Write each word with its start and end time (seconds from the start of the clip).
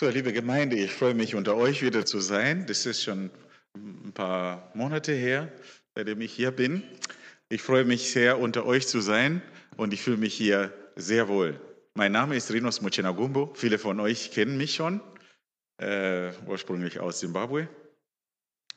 So, 0.00 0.08
liebe 0.08 0.32
Gemeinde, 0.32 0.76
ich 0.76 0.94
freue 0.94 1.12
mich, 1.12 1.34
unter 1.34 1.58
euch 1.58 1.82
wieder 1.82 2.06
zu 2.06 2.20
sein. 2.20 2.64
Das 2.66 2.86
ist 2.86 3.02
schon 3.02 3.30
ein 3.76 4.12
paar 4.14 4.70
Monate 4.72 5.12
her, 5.12 5.52
seitdem 5.94 6.22
ich 6.22 6.32
hier 6.32 6.52
bin. 6.52 6.82
Ich 7.50 7.60
freue 7.60 7.84
mich 7.84 8.10
sehr, 8.10 8.38
unter 8.38 8.64
euch 8.64 8.88
zu 8.88 9.02
sein 9.02 9.42
und 9.76 9.92
ich 9.92 10.00
fühle 10.00 10.16
mich 10.16 10.32
hier 10.32 10.72
sehr 10.96 11.28
wohl. 11.28 11.60
Mein 11.92 12.12
Name 12.12 12.34
ist 12.34 12.50
Rinos 12.50 12.80
Muchenagumbo. 12.80 13.52
Viele 13.54 13.78
von 13.78 14.00
euch 14.00 14.30
kennen 14.30 14.56
mich 14.56 14.74
schon, 14.74 15.02
äh, 15.76 16.30
ursprünglich 16.46 16.98
aus 16.98 17.18
Zimbabwe. 17.18 17.68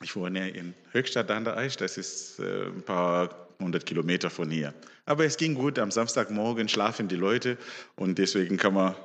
Ich 0.04 0.18
wohne 0.18 0.50
in 0.50 0.74
Höchstadt 0.92 1.32
an 1.32 1.46
der 1.46 1.56
Aisch, 1.56 1.78
das 1.78 1.98
ist 1.98 2.40
äh, 2.40 2.66
ein 2.66 2.82
paar 2.82 3.48
hundert 3.62 3.86
Kilometer 3.86 4.30
von 4.30 4.52
hier. 4.52 4.74
Aber 5.06 5.24
es 5.24 5.38
ging 5.38 5.54
gut, 5.54 5.80
am 5.80 5.90
Samstagmorgen 5.90 6.68
schlafen 6.68 7.08
die 7.08 7.16
Leute 7.16 7.58
und 7.96 8.18
deswegen 8.18 8.58
kann 8.58 8.74
man 8.74 8.96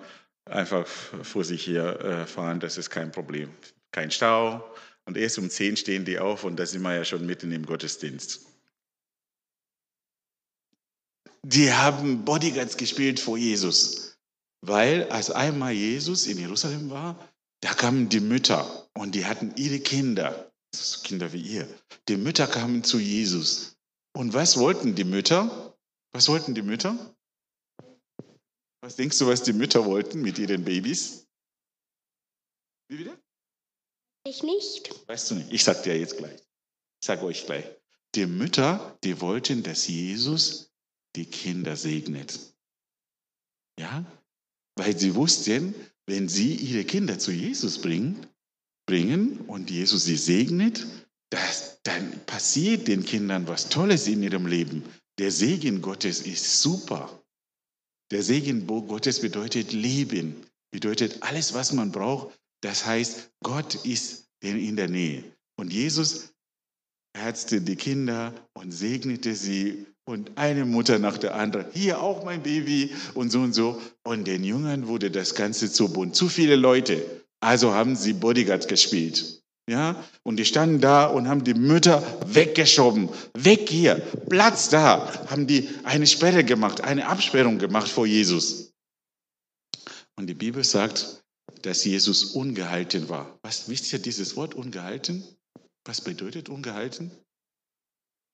einfach 0.50 0.86
vor 0.86 1.44
sich 1.44 1.64
hier 1.64 2.00
äh, 2.00 2.26
fahren, 2.26 2.60
das 2.60 2.78
ist 2.78 2.90
kein 2.90 3.12
Problem. 3.12 3.50
Kein 3.92 4.10
Stau. 4.10 4.74
Und 5.04 5.16
erst 5.16 5.38
um 5.38 5.48
10 5.48 5.76
stehen 5.76 6.04
die 6.04 6.18
auf 6.18 6.44
und 6.44 6.56
da 6.56 6.66
sind 6.66 6.82
wir 6.82 6.94
ja 6.94 7.04
schon 7.04 7.24
mitten 7.24 7.50
im 7.52 7.64
Gottesdienst. 7.64 8.46
Die 11.42 11.72
haben 11.72 12.24
Bodyguards 12.24 12.76
gespielt 12.76 13.20
vor 13.20 13.38
Jesus, 13.38 14.18
weil 14.60 15.04
als 15.04 15.30
einmal 15.30 15.72
Jesus 15.72 16.26
in 16.26 16.38
Jerusalem 16.38 16.90
war, 16.90 17.16
da 17.60 17.72
kamen 17.72 18.08
die 18.08 18.20
Mütter 18.20 18.88
und 18.92 19.14
die 19.14 19.24
hatten 19.24 19.54
ihre 19.56 19.80
Kinder, 19.80 20.52
Kinder 21.04 21.32
wie 21.32 21.40
ihr. 21.40 21.68
Die 22.08 22.16
Mütter 22.16 22.46
kamen 22.46 22.84
zu 22.84 22.98
Jesus. 22.98 23.76
Und 24.12 24.34
was 24.34 24.58
wollten 24.58 24.94
die 24.94 25.04
Mütter? 25.04 25.74
Was 26.12 26.28
wollten 26.28 26.54
die 26.54 26.62
Mütter? 26.62 27.14
Was 28.80 28.96
denkst 28.96 29.18
du, 29.18 29.26
was 29.26 29.42
die 29.42 29.52
Mütter 29.52 29.84
wollten 29.84 30.22
mit 30.22 30.38
ihren 30.38 30.64
Babys? 30.64 31.26
Wie 32.88 32.98
wieder? 32.98 33.18
Ich 34.24 34.42
nicht. 34.42 35.08
Weißt 35.08 35.30
du 35.30 35.34
nicht? 35.36 35.52
Ich 35.52 35.64
sag 35.64 35.82
dir 35.82 35.98
jetzt 35.98 36.16
gleich. 36.16 36.40
Ich 37.00 37.06
sage 37.06 37.22
euch 37.22 37.44
gleich. 37.46 37.64
Die 38.14 38.26
Mütter, 38.26 38.98
die 39.04 39.20
wollten, 39.20 39.62
dass 39.62 39.86
Jesus 39.88 40.72
die 41.16 41.26
Kinder 41.26 41.76
segnet. 41.76 42.38
Ja? 43.78 44.04
Weil 44.76 44.98
sie 44.98 45.14
wussten, 45.14 45.74
wenn 46.06 46.28
sie 46.28 46.54
ihre 46.54 46.84
Kinder 46.84 47.18
zu 47.18 47.32
Jesus 47.32 47.80
bringen, 47.80 48.26
bringen 48.86 49.40
und 49.46 49.70
Jesus 49.70 50.04
sie 50.04 50.16
segnet, 50.16 50.86
das, 51.30 51.80
dann 51.82 52.24
passiert 52.26 52.88
den 52.88 53.04
Kindern 53.04 53.46
was 53.46 53.68
Tolles 53.68 54.06
in 54.06 54.22
ihrem 54.22 54.46
Leben. 54.46 54.84
Der 55.18 55.30
Segen 55.30 55.82
Gottes 55.82 56.22
ist 56.22 56.62
super. 56.62 57.17
Der 58.10 58.22
Segen 58.22 58.66
Gottes 58.66 59.20
bedeutet 59.20 59.72
Leben, 59.72 60.36
bedeutet 60.70 61.22
alles, 61.22 61.52
was 61.52 61.72
man 61.72 61.92
braucht. 61.92 62.38
Das 62.62 62.86
heißt, 62.86 63.30
Gott 63.42 63.74
ist 63.84 64.28
in 64.40 64.76
der 64.76 64.88
Nähe. 64.88 65.24
Und 65.56 65.72
Jesus 65.72 66.32
herzte 67.14 67.60
die 67.60 67.76
Kinder 67.76 68.32
und 68.54 68.72
segnete 68.72 69.34
sie 69.34 69.86
und 70.04 70.38
eine 70.38 70.64
Mutter 70.64 70.98
nach 70.98 71.18
der 71.18 71.34
anderen. 71.34 71.66
Hier 71.74 72.00
auch 72.00 72.24
mein 72.24 72.42
Baby 72.42 72.94
und 73.14 73.30
so 73.30 73.40
und 73.40 73.52
so. 73.52 73.80
Und 74.04 74.26
den 74.26 74.42
Jüngern 74.42 74.86
wurde 74.88 75.10
das 75.10 75.34
Ganze 75.34 75.70
zu 75.70 75.92
bunt. 75.92 76.16
Zu 76.16 76.28
viele 76.28 76.56
Leute. 76.56 77.04
Also 77.40 77.72
haben 77.72 77.94
sie 77.94 78.14
Bodyguards 78.14 78.66
gespielt. 78.66 79.37
Ja, 79.68 80.02
und 80.22 80.38
die 80.38 80.46
standen 80.46 80.80
da 80.80 81.06
und 81.06 81.28
haben 81.28 81.44
die 81.44 81.52
Mütter 81.52 82.02
weggeschoben. 82.26 83.10
Weg 83.34 83.68
hier, 83.68 83.96
Platz 84.30 84.70
da. 84.70 85.28
Haben 85.28 85.46
die 85.46 85.68
eine 85.84 86.06
Sperre 86.06 86.42
gemacht, 86.42 86.80
eine 86.80 87.06
Absperrung 87.06 87.58
gemacht 87.58 87.90
vor 87.90 88.06
Jesus. 88.06 88.72
Und 90.16 90.26
die 90.26 90.34
Bibel 90.34 90.64
sagt, 90.64 91.22
dass 91.60 91.84
Jesus 91.84 92.32
ungehalten 92.32 93.10
war. 93.10 93.38
Was 93.42 93.68
wisst 93.68 93.92
ihr 93.92 93.98
dieses 93.98 94.36
Wort 94.36 94.54
ungehalten? 94.54 95.22
Was 95.84 96.00
bedeutet 96.00 96.48
ungehalten? 96.48 97.10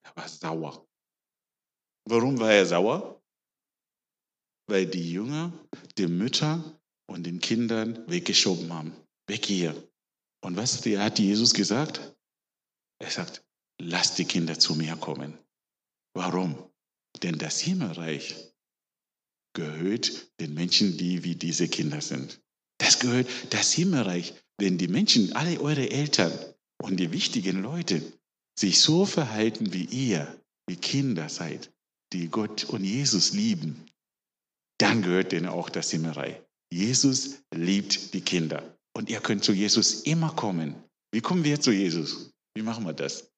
Er 0.04 0.14
war 0.14 0.28
sauer. 0.28 0.86
Warum 2.04 2.38
war 2.38 2.52
er 2.52 2.66
sauer? 2.66 3.20
Weil 4.68 4.86
die 4.86 5.10
Jünger 5.10 5.52
die 5.98 6.06
Mütter 6.06 6.62
und 7.06 7.26
den 7.26 7.40
Kindern 7.40 8.08
weggeschoben 8.08 8.72
haben. 8.72 8.92
Weg 9.26 9.46
hier. 9.46 9.74
Und 10.44 10.58
was 10.58 10.84
hat 10.84 11.18
Jesus 11.18 11.54
gesagt? 11.54 12.14
Er 12.98 13.10
sagt, 13.10 13.42
lasst 13.80 14.18
die 14.18 14.26
Kinder 14.26 14.58
zu 14.58 14.74
mir 14.74 14.94
kommen. 14.96 15.38
Warum? 16.12 16.70
Denn 17.22 17.38
das 17.38 17.60
Himmelreich 17.60 18.52
gehört 19.54 20.38
den 20.40 20.52
Menschen, 20.52 20.98
die 20.98 21.24
wie 21.24 21.34
diese 21.34 21.66
Kinder 21.68 22.02
sind. 22.02 22.42
Das 22.76 22.98
gehört 22.98 23.26
das 23.54 23.72
Himmelreich. 23.72 24.34
Wenn 24.58 24.76
die 24.76 24.88
Menschen, 24.88 25.32
alle 25.32 25.58
eure 25.62 25.90
Eltern 25.90 26.38
und 26.76 26.98
die 26.98 27.10
wichtigen 27.10 27.62
Leute 27.62 28.02
sich 28.54 28.80
so 28.80 29.06
verhalten 29.06 29.72
wie 29.72 29.86
ihr, 29.86 30.38
wie 30.66 30.76
Kinder 30.76 31.30
seid, 31.30 31.72
die 32.12 32.28
Gott 32.28 32.64
und 32.64 32.84
Jesus 32.84 33.32
lieben, 33.32 33.86
dann 34.78 35.00
gehört 35.00 35.32
denen 35.32 35.46
auch 35.46 35.70
das 35.70 35.90
Himmelreich. 35.90 36.38
Jesus 36.70 37.42
liebt 37.50 38.12
die 38.12 38.20
Kinder. 38.20 38.73
Und 38.96 39.10
ihr 39.10 39.20
könnt 39.20 39.44
zu 39.44 39.52
Jesus 39.52 40.02
immer 40.02 40.34
kommen. 40.34 40.76
Wie 41.12 41.20
kommen 41.20 41.44
wir 41.44 41.60
zu 41.60 41.72
Jesus? 41.72 42.32
Wie 42.54 42.62
machen 42.62 42.84
wir 42.84 42.92
das? 42.92 43.30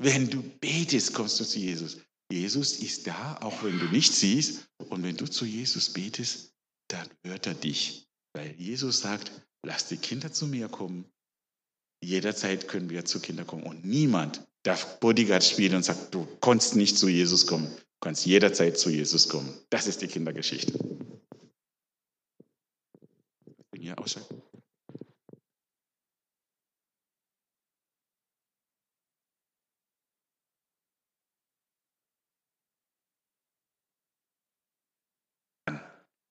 Wenn 0.00 0.28
du 0.28 0.42
betest, 0.42 1.14
kommst 1.14 1.38
du 1.40 1.44
zu 1.44 1.58
Jesus. 1.58 1.98
Jesus 2.30 2.78
ist 2.80 3.06
da, 3.06 3.36
auch 3.40 3.62
wenn 3.62 3.78
du 3.78 3.86
nicht 3.86 4.12
siehst. 4.12 4.66
Und 4.88 5.02
wenn 5.02 5.16
du 5.16 5.26
zu 5.26 5.44
Jesus 5.44 5.92
betest, 5.92 6.52
dann 6.88 7.08
hört 7.24 7.46
er 7.46 7.54
dich. 7.54 8.08
Weil 8.34 8.54
Jesus 8.56 9.00
sagt, 9.00 9.30
lass 9.64 9.88
die 9.88 9.96
Kinder 9.96 10.32
zu 10.32 10.46
mir 10.46 10.68
kommen. 10.68 11.04
Jederzeit 12.02 12.68
können 12.68 12.90
wir 12.90 13.04
zu 13.04 13.20
Kindern 13.20 13.46
kommen. 13.46 13.64
Und 13.64 13.84
niemand 13.84 14.44
darf 14.64 15.00
Bodyguard 15.00 15.44
spielen 15.44 15.76
und 15.76 15.84
sagt, 15.84 16.14
du 16.14 16.26
kannst 16.40 16.76
nicht 16.76 16.98
zu 16.98 17.08
Jesus 17.08 17.46
kommen. 17.46 17.66
Du 17.66 18.00
kannst 18.00 18.26
jederzeit 18.26 18.78
zu 18.78 18.90
Jesus 18.90 19.28
kommen. 19.28 19.52
Das 19.70 19.86
ist 19.86 20.02
die 20.02 20.08
Kindergeschichte 20.08 20.78
hier 23.84 23.98
ausschalten? 23.98 24.42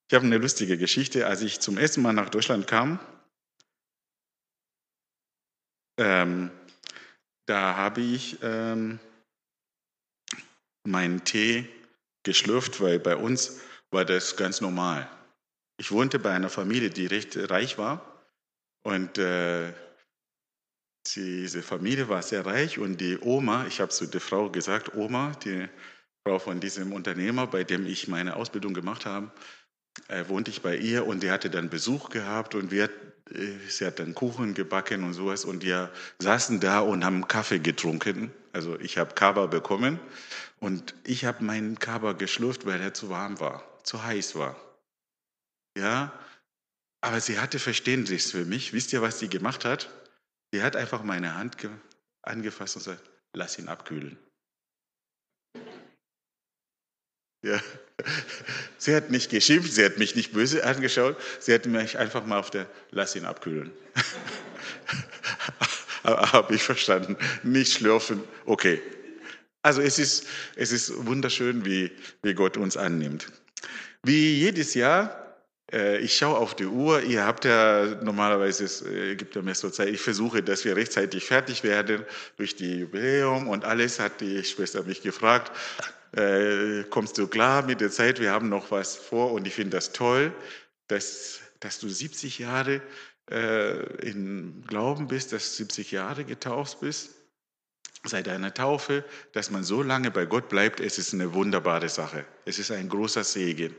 Ich 0.10 0.16
habe 0.16 0.26
eine 0.26 0.38
lustige 0.38 0.78
Geschichte. 0.78 1.26
Als 1.28 1.42
ich 1.42 1.60
zum 1.60 1.78
ersten 1.78 2.02
Mal 2.02 2.14
nach 2.14 2.30
Deutschland 2.30 2.68
kam, 2.68 3.00
ähm, 6.00 6.52
da 7.48 7.76
habe 7.76 8.02
ich 8.02 8.38
ähm, 8.42 9.00
meinen 10.88 11.24
Tee 11.24 11.68
geschlürft, 12.24 12.82
weil 12.82 13.00
bei 13.00 13.16
uns 13.16 13.60
war 13.92 14.06
das 14.06 14.38
ganz 14.38 14.62
normal. 14.62 15.10
Ich 15.78 15.92
wohnte 15.92 16.20
bei 16.20 16.32
einer 16.32 16.50
Familie, 16.50 16.90
die 16.90 17.08
recht 17.08 17.38
reich 17.50 17.78
war. 17.78 18.14
Und 18.84 19.18
äh, 19.18 19.74
diese 21.16 21.62
Familie 21.62 22.10
war 22.10 22.22
sehr 22.22 22.46
reich 22.46 22.80
und 22.80 23.02
die 23.02 23.18
Oma, 23.20 23.66
ich 23.68 23.82
habe 23.82 23.92
zu 23.92 24.06
der 24.06 24.22
Frau 24.22 24.50
gesagt, 24.50 24.96
Oma, 24.96 25.34
die 25.44 25.68
Frau 26.26 26.40
von 26.40 26.60
diesem 26.60 26.94
Unternehmer, 26.94 27.48
bei 27.48 27.64
dem 27.64 27.86
ich 27.86 28.08
meine 28.08 28.36
Ausbildung 28.36 28.74
gemacht 28.74 29.06
habe, 29.06 29.32
äh, 30.08 30.28
wohnte 30.28 30.52
ich 30.52 30.62
bei 30.62 30.78
ihr 30.78 31.06
und 31.06 31.24
die 31.24 31.32
hatte 31.32 31.50
dann 31.50 31.70
Besuch 31.70 32.10
gehabt 32.10 32.56
und 32.56 32.72
wir, 32.72 32.86
äh, 33.32 33.58
sie 33.68 33.86
hat 33.86 34.00
dann 34.00 34.14
Kuchen 34.16 34.54
gebacken 34.54 35.04
und 35.04 35.14
sowas 35.14 35.46
und 35.46 35.64
wir 35.64 35.92
saßen 36.20 36.60
da 36.60 36.80
und 36.80 37.04
haben 37.04 37.28
Kaffee 37.28 37.60
getrunken. 37.60 38.32
Also 38.54 38.80
ich 38.80 38.98
habe 38.98 39.14
Kaba 39.14 39.48
bekommen 39.48 40.00
und 40.60 40.96
ich 41.04 41.26
habe 41.26 41.44
meinen 41.44 41.80
Kaba 41.80 42.14
geschlürft, 42.14 42.66
weil 42.66 42.80
er 42.80 42.94
zu 42.94 43.10
warm 43.10 43.40
war, 43.40 43.64
zu 43.84 44.04
heiß 44.04 44.36
war. 44.36 44.56
Ja, 45.78 46.18
aber 47.02 47.20
sie 47.20 47.40
hatte 47.40 47.60
Verständnis 47.60 48.32
für 48.32 48.46
mich. 48.46 48.74
Wisst 48.74 48.94
ihr, 48.94 49.02
was 49.02 49.20
sie 49.20 49.28
gemacht 49.28 49.66
hat? 49.66 49.90
Sie 50.54 50.62
hat 50.62 50.76
einfach 50.76 51.04
meine 51.04 51.36
Hand 51.36 51.58
angefasst 52.22 52.76
und 52.76 52.86
gesagt, 52.86 53.10
lass 53.34 53.58
ihn 53.58 53.68
abkühlen. 53.68 54.18
Ja. 57.44 57.60
Sie 58.78 58.96
hat 58.96 59.12
nicht 59.12 59.30
geschimpft, 59.30 59.72
sie 59.72 59.86
hat 59.86 59.98
mich 59.98 60.16
nicht 60.16 60.34
böse 60.34 60.66
angeschaut, 60.66 61.16
sie 61.40 61.54
hat 61.54 61.66
mich 61.68 61.98
einfach 61.98 62.26
mal 62.26 62.40
auf 62.40 62.52
der 62.52 62.68
Lass 62.92 63.16
ihn 63.16 63.24
abkühlen. 63.24 63.72
Habe 66.04 66.56
ich 66.56 66.64
verstanden. 66.64 67.16
Nicht 67.44 67.72
schlürfen, 67.74 68.24
okay. 68.46 68.82
Also 69.62 69.82
es 69.82 70.00
ist, 70.00 70.28
es 70.56 70.74
ist 70.74 71.06
wunderschön, 71.06 71.64
wie, 71.64 71.92
wie 72.24 72.34
Gott 72.34 72.58
uns 72.58 72.76
annimmt. 72.76 73.28
Wie 74.04 74.40
jedes 74.40 74.74
Jahr 74.74 75.23
ich 75.72 76.18
schaue 76.18 76.38
auf 76.38 76.56
die 76.56 76.66
Uhr. 76.66 77.02
Ihr 77.02 77.26
habt 77.26 77.46
ja 77.46 77.86
normalerweise, 78.04 78.66
es 78.66 78.82
äh, 78.82 79.16
gibt 79.16 79.36
ja 79.36 79.42
mehr 79.42 79.56
so 79.56 79.70
Zeit. 79.70 79.90
Ich 79.90 80.02
versuche, 80.02 80.44
dass 80.44 80.66
wir 80.66 80.76
rechtzeitig 80.76 81.26
fertig 81.26 81.64
werden 81.64 82.06
durch 82.38 82.56
die 82.56 82.80
Jubiläum 82.80 83.48
und 83.48 83.66
alles 83.66 84.00
hat 84.00 84.22
die 84.22 84.44
Schwester 84.44 84.84
mich 84.84 85.02
gefragt. 85.02 85.52
Äh, 86.16 86.84
kommst 86.90 87.18
du 87.18 87.28
klar 87.28 87.64
mit 87.64 87.82
der 87.82 87.90
Zeit? 87.90 88.20
Wir 88.20 88.32
haben 88.32 88.50
noch 88.50 88.72
was 88.72 88.96
vor 88.96 89.32
und 89.32 89.48
ich 89.48 89.54
finde 89.56 89.78
das 89.78 89.94
toll. 89.94 90.34
dass, 90.88 91.40
dass 91.60 91.80
du 91.80 91.90
70 91.90 92.40
Jahre 92.40 92.82
äh, 93.32 94.08
in 94.08 94.64
Glauben 94.68 95.08
bist, 95.08 95.34
dass 95.34 95.52
du 95.52 95.64
70 95.64 95.92
Jahre 95.92 96.26
getauft 96.26 96.82
bist, 96.82 97.12
seit 98.04 98.28
deiner 98.28 98.54
Taufe, 98.54 99.04
dass 99.32 99.50
man 99.50 99.64
so 99.64 99.82
lange 99.82 100.12
bei 100.12 100.26
Gott 100.26 100.50
bleibt, 100.50 100.80
es 100.80 100.98
ist 100.98 101.14
eine 101.14 101.34
wunderbare 101.34 101.90
Sache. 101.90 102.26
Es 102.46 102.60
ist 102.60 102.72
ein 102.72 102.90
großer 102.90 103.24
Segen. 103.24 103.74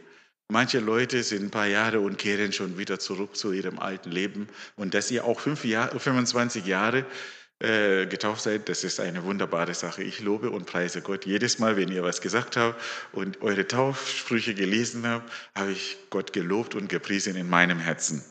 Manche 0.48 0.78
Leute 0.78 1.22
sind 1.22 1.44
ein 1.44 1.50
paar 1.50 1.66
Jahre 1.66 2.00
und 2.00 2.18
kehren 2.18 2.52
schon 2.52 2.76
wieder 2.76 2.98
zurück 2.98 3.34
zu 3.36 3.52
ihrem 3.52 3.78
alten 3.78 4.10
Leben. 4.10 4.48
Und 4.76 4.94
dass 4.94 5.10
ihr 5.10 5.24
auch 5.24 5.40
fünf 5.40 5.64
Jahr, 5.64 5.88
25 5.98 6.66
Jahre 6.66 7.06
äh, 7.60 8.06
getauft 8.06 8.42
seid, 8.42 8.68
das 8.68 8.84
ist 8.84 9.00
eine 9.00 9.24
wunderbare 9.24 9.74
Sache. 9.74 10.02
Ich 10.02 10.20
lobe 10.20 10.50
und 10.50 10.66
preise 10.66 11.00
Gott. 11.00 11.24
Jedes 11.24 11.58
Mal, 11.58 11.76
wenn 11.76 11.90
ihr 11.90 12.02
was 12.02 12.20
gesagt 12.20 12.56
habt 12.58 12.80
und 13.12 13.40
eure 13.40 13.66
Taufsprüche 13.66 14.54
gelesen 14.54 15.06
habt, 15.06 15.32
habe 15.56 15.72
ich 15.72 15.96
Gott 16.10 16.32
gelobt 16.32 16.74
und 16.74 16.88
gepriesen 16.88 17.36
in 17.36 17.48
meinem 17.48 17.78
Herzen. 17.78 18.22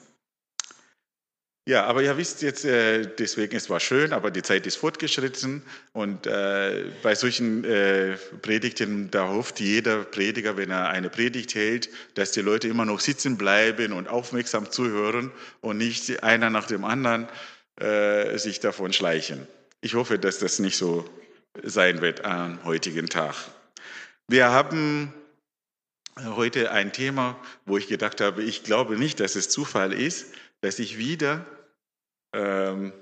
Ja, 1.66 1.86
aber 1.86 2.04
ihr 2.04 2.18
wisst 2.18 2.42
jetzt, 2.42 2.66
äh, 2.66 3.08
deswegen 3.18 3.56
es 3.56 3.70
war 3.70 3.80
schön, 3.80 4.12
aber 4.12 4.32
die 4.32 4.42
Zeit 4.42 4.68
ist 4.68 4.76
fortgeschritten 4.76 5.64
und 5.94 6.28
äh, 6.28 6.92
bei 7.02 7.16
solchen 7.16 7.64
äh, 7.64 8.18
Predigten, 8.42 9.10
da 9.12 9.30
hofft 9.30 9.62
jeder 9.62 10.04
Prediger, 10.04 10.58
wenn 10.58 10.72
er 10.72 10.90
eine 10.90 11.10
Predigt 11.10 11.56
hält, 11.56 11.90
dass 12.16 12.32
die 12.32 12.42
Leute 12.42 12.68
immer 12.68 12.84
noch 12.84 13.00
sitzen 13.00 13.38
bleiben 13.38 13.94
und 13.94 14.10
aufmerksam 14.10 14.72
zuhören 14.72 15.32
und 15.62 15.78
nicht 15.78 16.22
einer 16.22 16.50
nach 16.50 16.68
dem 16.68 16.84
anderen 16.84 17.30
äh, 17.80 18.38
sich 18.38 18.60
davon 18.60 18.92
schleichen. 18.92 19.48
Ich 19.80 19.94
hoffe, 19.94 20.20
dass 20.20 20.40
das 20.40 20.60
nicht 20.60 20.76
so 20.76 21.10
sein 21.64 22.02
wird 22.02 22.26
am 22.26 22.62
heutigen 22.66 23.08
Tag. 23.08 23.36
Wir 24.28 24.50
haben 24.50 25.14
heute 26.18 26.72
ein 26.72 26.92
Thema, 26.92 27.38
wo 27.66 27.78
ich 27.78 27.88
gedacht 27.88 28.20
habe, 28.20 28.44
ich 28.44 28.64
glaube 28.64 28.98
nicht, 28.98 29.22
dass 29.22 29.36
es 29.36 29.48
Zufall 29.48 29.94
ist, 29.94 30.34
dass 30.64 30.80
ich 30.80 30.98
wieder 30.98 31.46
ähm, 32.34 32.94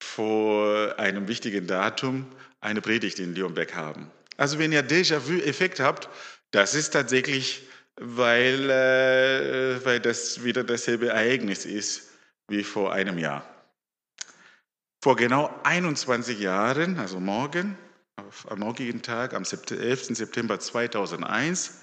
vor 0.00 0.96
einem 0.96 1.26
wichtigen 1.26 1.66
Datum 1.66 2.26
eine 2.60 2.80
Predigt 2.80 3.18
in 3.18 3.34
Leonberg 3.34 3.74
haben. 3.74 4.10
Also 4.36 4.60
wenn 4.60 4.70
ihr 4.70 4.82
Déjà-vu-Effekt 4.82 5.80
habt, 5.80 6.08
das 6.52 6.74
ist 6.74 6.90
tatsächlich, 6.90 7.66
weil, 7.96 8.70
äh, 8.70 9.84
weil 9.84 9.98
das 9.98 10.44
wieder 10.44 10.62
dasselbe 10.62 11.08
Ereignis 11.08 11.66
ist 11.66 12.10
wie 12.48 12.62
vor 12.62 12.92
einem 12.92 13.18
Jahr. 13.18 13.44
Vor 15.02 15.16
genau 15.16 15.52
21 15.64 16.38
Jahren, 16.38 17.00
also 17.00 17.18
morgen, 17.18 17.76
am 18.48 18.60
morgigen 18.60 19.02
Tag, 19.02 19.34
am 19.34 19.42
11. 19.42 20.16
September 20.16 20.60
2001, 20.60 21.80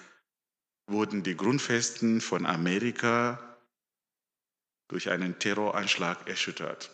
wurden 0.87 1.21
die 1.21 1.35
Grundfesten 1.35 2.21
von 2.21 2.45
Amerika 2.45 3.48
durch 4.89 5.09
einen 5.09 5.39
Terroranschlag 5.39 6.27
erschüttert. 6.27 6.91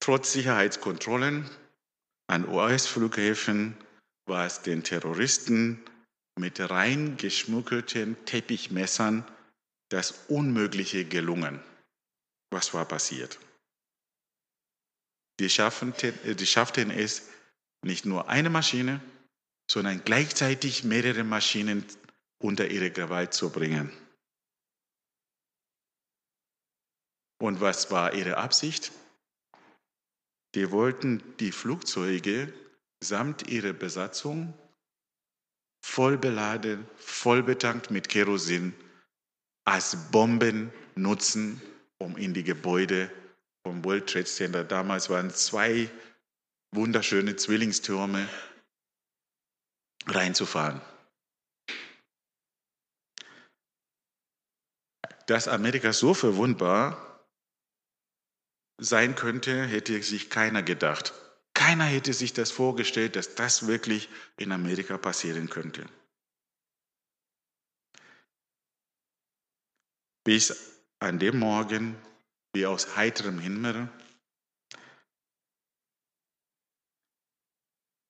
Trotz 0.00 0.32
Sicherheitskontrollen 0.32 1.50
an 2.26 2.48
US-Flughäfen 2.48 3.76
war 4.26 4.46
es 4.46 4.62
den 4.62 4.84
Terroristen 4.84 5.82
mit 6.38 6.60
rein 6.60 7.16
geschmuggelten 7.16 8.16
Teppichmessern 8.26 9.24
das 9.88 10.12
Unmögliche 10.28 11.04
gelungen. 11.04 11.60
Was 12.50 12.74
war 12.74 12.84
passiert? 12.86 13.38
Die 15.40 15.50
schafften, 15.50 15.94
die 16.24 16.46
schafften 16.46 16.90
es, 16.90 17.28
nicht 17.82 18.06
nur 18.06 18.28
eine 18.28 18.50
Maschine, 18.50 19.00
sondern 19.70 20.04
gleichzeitig 20.04 20.84
mehrere 20.84 21.24
Maschinen 21.24 21.84
unter 22.38 22.68
ihre 22.68 22.90
Gewalt 22.90 23.34
zu 23.34 23.50
bringen. 23.50 23.90
Und 27.44 27.60
was 27.60 27.90
war 27.90 28.14
ihre 28.14 28.38
Absicht? 28.38 28.90
Die 30.54 30.70
wollten 30.70 31.22
die 31.40 31.52
Flugzeuge 31.52 32.50
samt 33.02 33.48
ihrer 33.48 33.74
Besatzung 33.74 34.54
voll 35.84 36.16
beladen, 36.16 36.88
voll 36.96 37.42
betankt 37.42 37.90
mit 37.90 38.08
Kerosin 38.08 38.72
als 39.66 40.10
Bomben 40.10 40.72
nutzen, 40.94 41.60
um 41.98 42.16
in 42.16 42.32
die 42.32 42.44
Gebäude 42.44 43.10
vom 43.62 43.84
World 43.84 44.08
Trade 44.08 44.24
Center, 44.24 44.64
damals 44.64 45.10
waren 45.10 45.28
zwei 45.28 45.90
wunderschöne 46.74 47.36
Zwillingstürme, 47.36 48.26
reinzufahren. 50.06 50.80
Dass 55.26 55.46
Amerika 55.46 55.92
so 55.92 56.14
verwundbar 56.14 57.13
sein 58.78 59.14
könnte, 59.14 59.64
hätte 59.66 60.02
sich 60.02 60.30
keiner 60.30 60.62
gedacht. 60.62 61.12
Keiner 61.54 61.84
hätte 61.84 62.12
sich 62.12 62.32
das 62.32 62.50
vorgestellt, 62.50 63.16
dass 63.16 63.34
das 63.36 63.66
wirklich 63.66 64.08
in 64.36 64.52
Amerika 64.52 64.98
passieren 64.98 65.48
könnte. 65.48 65.86
Bis 70.24 70.80
an 70.98 71.18
dem 71.18 71.38
Morgen, 71.38 71.96
wie 72.54 72.66
aus 72.66 72.96
heiterem 72.96 73.38
Himmel, 73.38 73.88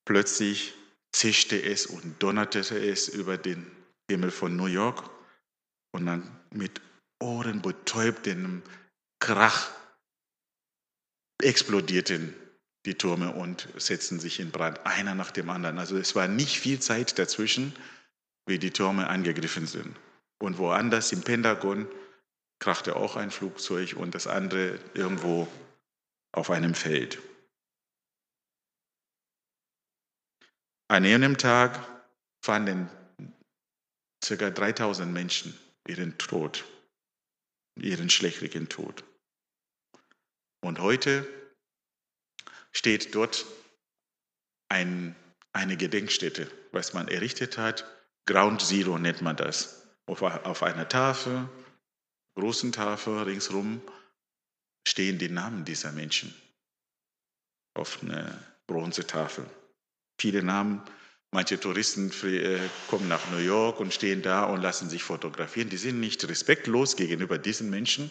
plötzlich 0.04 0.74
zischte 1.12 1.60
es 1.60 1.86
und 1.86 2.22
donnerte 2.22 2.60
es 2.60 3.08
über 3.08 3.36
den 3.36 3.70
Himmel 4.10 4.30
von 4.30 4.56
New 4.56 4.66
York 4.66 5.10
und 5.92 6.06
dann 6.06 6.40
mit 6.50 6.80
ohrenbetäubendem 7.20 8.62
Krach 9.20 9.70
explodierten 11.42 12.34
die 12.86 12.96
Türme 12.96 13.32
und 13.32 13.68
setzten 13.76 14.20
sich 14.20 14.40
in 14.40 14.50
Brand, 14.50 14.84
einer 14.86 15.14
nach 15.14 15.30
dem 15.30 15.48
anderen. 15.50 15.78
Also 15.78 15.96
es 15.96 16.14
war 16.14 16.28
nicht 16.28 16.60
viel 16.60 16.80
Zeit 16.80 17.18
dazwischen, 17.18 17.74
wie 18.46 18.58
die 18.58 18.70
Türme 18.70 19.08
angegriffen 19.08 19.66
sind. 19.66 19.96
Und 20.38 20.58
woanders 20.58 21.12
im 21.12 21.22
Pentagon 21.22 21.88
krachte 22.58 22.96
auch 22.96 23.16
ein 23.16 23.30
Flugzeug 23.30 23.94
und 23.96 24.14
das 24.14 24.26
andere 24.26 24.78
irgendwo 24.92 25.48
auf 26.32 26.50
einem 26.50 26.74
Feld. 26.74 27.18
An 30.88 31.04
jenem 31.04 31.38
Tag 31.38 31.80
fanden 32.44 32.90
ca. 34.22 34.50
3000 34.50 35.12
Menschen 35.12 35.58
ihren 35.88 36.16
Tod, 36.18 36.64
ihren 37.76 38.10
schlechtlichen 38.10 38.68
Tod. 38.68 39.04
Und 40.64 40.78
heute 40.78 41.28
steht 42.72 43.14
dort 43.14 43.44
ein, 44.70 45.14
eine 45.52 45.76
Gedenkstätte, 45.76 46.50
was 46.72 46.94
man 46.94 47.06
errichtet 47.06 47.58
hat. 47.58 47.84
Ground 48.24 48.62
Zero 48.62 48.98
nennt 48.98 49.20
man 49.20 49.36
das. 49.36 49.86
Auf, 50.06 50.22
auf 50.22 50.62
einer 50.62 50.88
Tafel, 50.88 51.50
großen 52.38 52.72
Tafel 52.72 53.24
ringsherum, 53.24 53.82
stehen 54.88 55.18
die 55.18 55.28
Namen 55.28 55.66
dieser 55.66 55.92
Menschen 55.92 56.34
auf 57.74 58.02
einer 58.02 58.42
Bronzetafel. 58.66 59.44
Viele 60.18 60.42
Namen, 60.42 60.82
manche 61.30 61.60
Touristen 61.60 62.10
äh, 62.22 62.58
kommen 62.88 63.08
nach 63.08 63.30
New 63.30 63.38
York 63.38 63.80
und 63.80 63.92
stehen 63.92 64.22
da 64.22 64.44
und 64.44 64.62
lassen 64.62 64.88
sich 64.88 65.02
fotografieren. 65.02 65.68
Die 65.68 65.76
sind 65.76 66.00
nicht 66.00 66.26
respektlos 66.26 66.96
gegenüber 66.96 67.36
diesen 67.36 67.68
Menschen, 67.68 68.10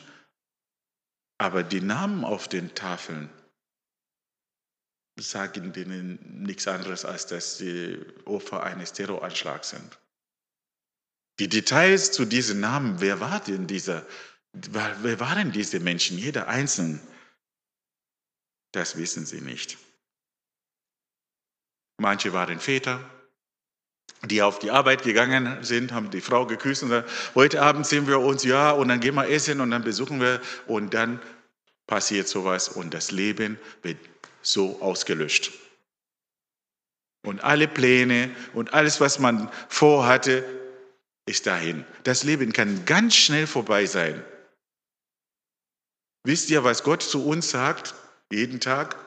aber 1.43 1.62
die 1.62 1.81
Namen 1.81 2.23
auf 2.23 2.47
den 2.47 2.73
Tafeln 2.73 3.29
sagen 5.19 5.73
denen 5.73 6.41
nichts 6.41 6.69
anderes, 6.69 7.03
als 7.03 7.27
dass 7.27 7.57
sie 7.57 8.00
Opfer 8.23 8.63
eines 8.63 8.93
Terroranschlags 8.93 9.71
sind. 9.71 10.00
Die 11.39 11.50
Details 11.50 12.13
zu 12.13 12.23
diesen 12.23 12.62
Namen, 12.62 13.01
wer 13.01 13.19
war 13.19 13.41
denn 13.41 13.67
dieser, 13.67 14.07
wer 14.53 15.19
waren 15.19 15.51
diese 15.51 15.81
Menschen, 15.81 16.17
jeder 16.17 16.47
Einzelne, 16.47 17.01
das 18.71 18.95
wissen 18.95 19.25
sie 19.25 19.41
nicht. 19.41 19.77
Manche 21.97 22.31
waren 22.31 22.62
Väter, 22.62 23.03
die 24.25 24.41
auf 24.41 24.59
die 24.59 24.71
Arbeit 24.71 25.03
gegangen 25.03 25.63
sind, 25.63 25.91
haben 25.91 26.09
die 26.09 26.21
Frau 26.21 26.45
geküsst 26.45 26.83
und 26.83 26.89
gesagt, 26.89 27.09
heute 27.35 27.61
Abend 27.61 27.85
sehen 27.85 28.07
wir 28.07 28.19
uns, 28.19 28.43
ja, 28.43 28.71
und 28.71 28.87
dann 28.87 28.99
gehen 28.99 29.15
wir 29.15 29.29
essen 29.29 29.59
und 29.59 29.71
dann 29.71 29.83
besuchen 29.83 30.21
wir 30.21 30.41
und 30.67 30.93
dann 30.93 31.21
passiert 31.87 32.27
sowas 32.27 32.69
und 32.69 32.93
das 32.93 33.11
Leben 33.11 33.59
wird 33.81 33.97
so 34.41 34.81
ausgelöscht. 34.81 35.51
Und 37.25 37.43
alle 37.43 37.67
Pläne 37.67 38.31
und 38.53 38.73
alles, 38.73 38.99
was 38.99 39.19
man 39.19 39.49
vorhatte, 39.69 40.43
ist 41.25 41.47
dahin. 41.47 41.85
Das 42.03 42.23
Leben 42.23 42.51
kann 42.51 42.85
ganz 42.85 43.15
schnell 43.15 43.47
vorbei 43.47 43.85
sein. 43.85 44.23
Wisst 46.25 46.49
ihr, 46.49 46.63
was 46.63 46.83
Gott 46.83 47.01
zu 47.01 47.25
uns 47.25 47.49
sagt? 47.49 47.95
Jeden 48.31 48.59
Tag 48.59 48.97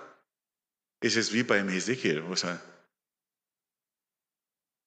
ist 1.03 1.17
es 1.17 1.33
wie 1.33 1.43
beim 1.43 1.69
Hesekiel. 1.69 2.23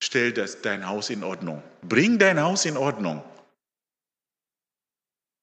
Stell 0.01 0.31
das, 0.33 0.61
dein 0.61 0.87
Haus 0.87 1.09
in 1.09 1.23
Ordnung. 1.23 1.63
Bring 1.81 2.17
dein 2.19 2.39
Haus 2.39 2.65
in 2.65 2.77
Ordnung. 2.77 3.23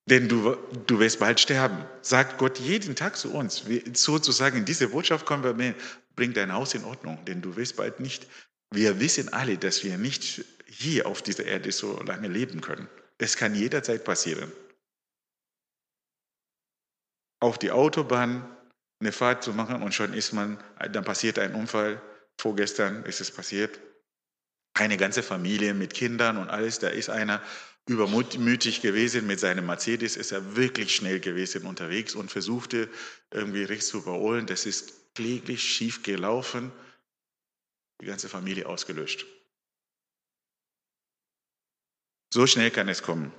Denn 0.08 0.28
du, 0.28 0.56
du 0.86 1.00
wirst 1.00 1.18
bald 1.18 1.40
sterben. 1.40 1.84
Sagt 2.00 2.38
Gott 2.38 2.58
jeden 2.58 2.94
Tag 2.94 3.16
zu 3.16 3.32
uns. 3.32 3.64
Sozusagen, 3.94 4.64
diese 4.64 4.88
Botschaft 4.88 5.26
kommen 5.26 5.42
wir 5.42 5.54
mit, 5.54 5.74
bring 6.14 6.32
dein 6.32 6.52
Haus 6.52 6.74
in 6.74 6.84
Ordnung, 6.84 7.24
denn 7.24 7.42
du 7.42 7.56
wirst 7.56 7.76
bald 7.76 7.98
nicht. 7.98 8.26
Wir 8.70 9.00
wissen 9.00 9.32
alle, 9.32 9.58
dass 9.58 9.82
wir 9.82 9.98
nicht 9.98 10.44
hier 10.66 11.06
auf 11.06 11.22
dieser 11.22 11.44
Erde 11.44 11.72
so 11.72 12.00
lange 12.02 12.28
leben 12.28 12.60
können. 12.60 12.88
Es 13.18 13.36
kann 13.36 13.54
jederzeit 13.54 14.04
passieren. 14.04 14.52
Auf 17.40 17.58
die 17.58 17.70
Autobahn 17.70 18.48
eine 19.00 19.12
Fahrt 19.12 19.42
zu 19.42 19.52
machen 19.52 19.82
und 19.82 19.92
schon 19.92 20.14
ist 20.14 20.32
man, 20.32 20.62
dann 20.90 21.04
passiert 21.04 21.38
ein 21.38 21.54
Unfall. 21.54 22.00
Vorgestern 22.40 23.04
ist 23.04 23.20
es 23.20 23.30
passiert. 23.30 23.78
Eine 24.76 24.98
ganze 24.98 25.22
Familie 25.22 25.72
mit 25.72 25.94
Kindern 25.94 26.36
und 26.36 26.50
alles, 26.50 26.78
da 26.78 26.88
ist 26.88 27.08
einer 27.08 27.42
übermütig 27.88 28.82
gewesen. 28.82 29.26
Mit 29.26 29.40
seinem 29.40 29.64
Mercedes 29.64 30.16
ist 30.16 30.32
er 30.32 30.54
wirklich 30.54 30.94
schnell 30.94 31.18
gewesen 31.18 31.64
unterwegs 31.64 32.14
und 32.14 32.30
versuchte 32.30 32.90
irgendwie 33.30 33.62
rechts 33.62 33.88
zu 33.88 33.98
überholen. 33.98 34.46
Das 34.46 34.66
ist 34.66 35.14
kläglich 35.14 35.62
schief 35.62 36.02
gelaufen. 36.02 36.70
Die 38.02 38.06
ganze 38.06 38.28
Familie 38.28 38.66
ausgelöscht. 38.66 39.24
So 42.30 42.46
schnell 42.46 42.70
kann 42.70 42.90
es 42.90 43.02
kommen. 43.02 43.32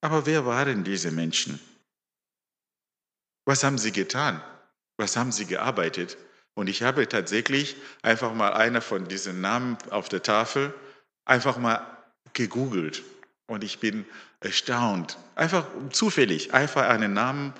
Aber 0.00 0.24
wer 0.24 0.46
waren 0.46 0.82
diese 0.82 1.10
Menschen? 1.10 1.60
Was 3.44 3.62
haben 3.62 3.76
sie 3.76 3.92
getan? 3.92 4.42
Was 4.96 5.18
haben 5.18 5.30
sie 5.30 5.44
gearbeitet? 5.44 6.16
Und 6.54 6.68
ich 6.68 6.82
habe 6.82 7.08
tatsächlich 7.08 7.76
einfach 8.02 8.32
mal 8.32 8.52
einer 8.52 8.80
von 8.80 9.08
diesen 9.08 9.40
Namen 9.40 9.76
auf 9.90 10.08
der 10.08 10.22
Tafel 10.22 10.72
einfach 11.24 11.58
mal 11.58 11.84
gegoogelt 12.32 13.02
und 13.46 13.64
ich 13.64 13.80
bin 13.80 14.04
erstaunt. 14.40 15.18
Einfach 15.34 15.66
zufällig, 15.90 16.54
einfach 16.54 16.88
einen 16.88 17.12
Namen 17.12 17.52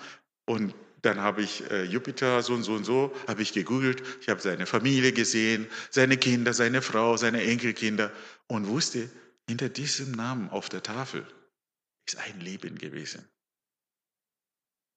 und 0.46 0.74
dann 1.02 1.20
habe 1.20 1.42
ich 1.42 1.70
äh, 1.70 1.84
Jupiter 1.84 2.42
so 2.42 2.54
und 2.54 2.62
so 2.62 2.74
und 2.74 2.84
so, 2.84 3.14
habe 3.28 3.42
ich 3.42 3.52
gegoogelt. 3.52 4.02
Ich 4.22 4.28
habe 4.28 4.40
seine 4.40 4.64
Familie 4.64 5.12
gesehen, 5.12 5.66
seine 5.90 6.16
Kinder, 6.16 6.54
seine 6.54 6.80
Frau, 6.80 7.16
seine 7.16 7.42
Enkelkinder 7.42 8.10
und 8.46 8.68
wusste, 8.68 9.10
hinter 9.46 9.68
diesem 9.68 10.12
Namen 10.12 10.48
auf 10.48 10.70
der 10.70 10.82
Tafel 10.82 11.26
ist 12.06 12.16
ein 12.16 12.40
Leben 12.40 12.78
gewesen. 12.78 13.28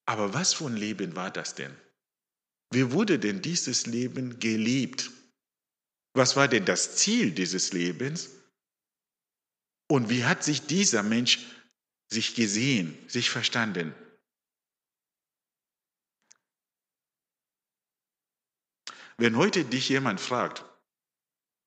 Aber 0.06 0.34
was 0.34 0.54
für 0.54 0.68
ein 0.68 0.77
Leben 0.77 1.16
war 1.18 1.32
das 1.32 1.56
denn? 1.56 1.75
Wie 2.72 2.92
wurde 2.92 3.20
denn 3.20 3.42
dieses 3.42 3.86
Leben 3.86 4.40
gelebt? 4.40 5.12
Was 6.14 6.36
war 6.36 6.48
denn 6.48 6.66
das 6.66 6.96
Ziel 6.96 7.32
dieses 7.32 7.74
Lebens? 7.74 8.30
Und 9.90 10.10
wie 10.10 10.26
hat 10.26 10.44
sich 10.44 10.66
dieser 10.66 11.04
Mensch 11.04 11.46
sich 12.10 12.36
gesehen, 12.36 12.98
sich 13.08 13.30
verstanden? 13.30 13.94
Wenn 19.18 19.36
heute 19.36 19.66
dich 19.66 19.90
jemand 19.90 20.20
fragt, 20.20 20.64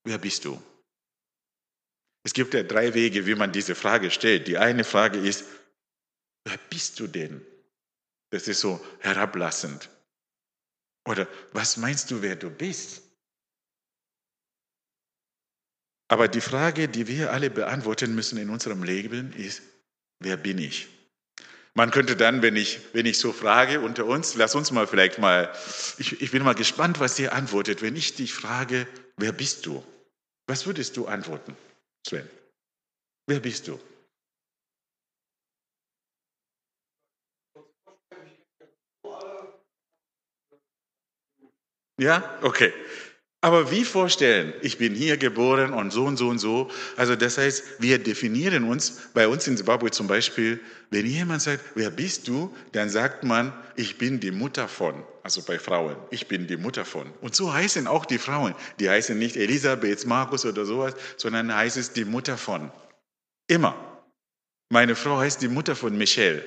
wer 0.04 0.19
bist 0.19 0.45
du? 0.45 0.62
Es 2.23 2.33
gibt 2.33 2.54
ja 2.54 2.62
drei 2.62 2.95
Wege, 2.95 3.26
wie 3.26 3.35
man 3.35 3.52
diese 3.52 3.75
Frage 3.75 4.11
stellt. 4.11 4.47
Die 4.47 4.59
eine 4.59 4.85
Frage 4.85 5.19
ist, 5.19 5.45
wer 6.45 6.59
bist 6.69 7.00
du 7.00 7.07
denn? 7.07 7.45
Das 8.30 8.47
ist 8.47 8.61
so 8.61 8.85
herablassend. 9.00 9.88
Oder 11.07 11.26
was 11.52 11.76
meinst 11.76 12.11
du, 12.11 12.23
wer 12.23 12.37
du 12.37 12.50
bist? 12.50 13.02
Aber 16.09 16.28
die 16.28 16.40
Frage, 16.40 16.88
die 16.88 17.07
wir 17.07 17.33
alle 17.33 17.50
beantworten 17.50 18.14
müssen 18.14 18.37
in 18.38 18.50
unserem 18.50 18.83
Leben, 18.83 19.33
ist, 19.33 19.62
wer 20.19 20.37
bin 20.37 20.59
ich? 20.59 20.88
Man 21.75 21.92
könnte 21.92 22.16
dann, 22.16 22.42
wenn 22.42 22.57
ich, 22.57 22.80
wenn 22.92 23.07
ich 23.07 23.19
so 23.19 23.33
frage 23.33 23.80
unter 23.80 24.04
uns, 24.04 24.35
lass 24.35 24.57
uns 24.57 24.73
mal 24.73 24.88
vielleicht 24.88 25.19
mal, 25.19 25.52
ich, 25.99 26.21
ich 26.21 26.33
bin 26.33 26.42
mal 26.42 26.54
gespannt, 26.54 26.99
was 26.99 27.19
ihr 27.19 27.33
antwortet. 27.33 27.80
Wenn 27.80 27.95
ich 27.95 28.16
dich 28.16 28.35
frage, 28.35 28.88
wer 29.16 29.33
bist 29.33 29.66
du? 29.66 29.85
Was 30.49 30.66
würdest 30.66 30.97
du 30.97 31.07
antworten, 31.07 31.57
Sven? 32.07 32.28
Wer 33.28 33.38
bist 33.38 33.69
du? 33.69 33.78
Ja, 42.00 42.25
okay. 42.40 42.73
Aber 43.42 43.71
wie 43.71 43.85
vorstellen, 43.85 44.54
ich 44.62 44.78
bin 44.78 44.95
hier 44.95 45.19
geboren 45.19 45.75
und 45.75 45.90
so 45.90 46.07
und 46.07 46.16
so 46.16 46.28
und 46.28 46.38
so. 46.38 46.71
Also 46.97 47.14
das 47.14 47.37
heißt, 47.37 47.62
wir 47.78 47.99
definieren 47.99 48.64
uns, 48.64 49.11
bei 49.12 49.28
uns 49.28 49.47
in 49.47 49.59
Zimbabwe 49.59 49.90
zum 49.90 50.07
Beispiel, 50.07 50.61
wenn 50.90 51.04
jemand 51.04 51.42
sagt, 51.42 51.62
wer 51.75 51.90
bist 51.90 52.26
du, 52.26 52.54
dann 52.73 52.88
sagt 52.88 53.23
man, 53.25 53.52
ich 53.76 53.99
bin 53.99 54.19
die 54.19 54.30
Mutter 54.30 54.66
von. 54.66 55.04
Also 55.23 55.42
bei 55.42 55.59
Frauen, 55.59 55.97
ich 56.11 56.26
bin 56.26 56.47
die 56.47 56.57
Mutter 56.57 56.87
von. 56.87 57.12
Und 57.21 57.37
so 57.37 57.52
heißen 57.52 57.87
auch 57.87 58.07
die 58.07 58.19
Frauen. 58.19 58.54
Die 58.78 58.88
heißen 58.88 59.19
nicht 59.19 59.37
Elisabeth, 59.37 60.07
Markus 60.07 60.47
oder 60.47 60.64
sowas, 60.64 60.95
sondern 61.19 61.54
heißt 61.54 61.76
es 61.76 61.92
die 61.92 62.07
Mutter 62.07 62.38
von. 62.38 62.71
Immer. 63.47 63.75
Meine 64.71 64.97
Frau 64.97 65.19
heißt 65.19 65.42
die 65.42 65.49
Mutter 65.49 65.76
von 65.76 65.99
Michelle. 65.99 66.42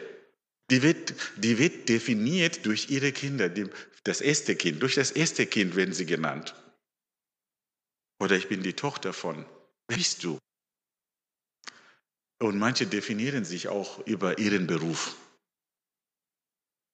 Die 0.71 0.81
wird, 0.81 1.13
die 1.37 1.59
wird 1.59 1.89
definiert 1.89 2.65
durch 2.65 2.89
ihre 2.89 3.11
Kinder, 3.11 3.49
die, 3.49 3.65
das 4.03 4.21
erste 4.21 4.55
Kind. 4.55 4.81
Durch 4.81 4.95
das 4.95 5.11
erste 5.11 5.45
Kind 5.45 5.75
werden 5.75 5.93
sie 5.93 6.05
genannt. 6.05 6.55
Oder 8.19 8.35
ich 8.35 8.47
bin 8.47 8.63
die 8.63 8.73
Tochter 8.73 9.13
von. 9.13 9.45
Wer 9.87 9.97
bist 9.97 10.23
du? 10.23 10.39
Und 12.39 12.57
manche 12.57 12.87
definieren 12.87 13.45
sich 13.45 13.69
auch 13.69 14.05
über 14.05 14.37
ihren 14.37 14.67
Beruf. 14.67 15.15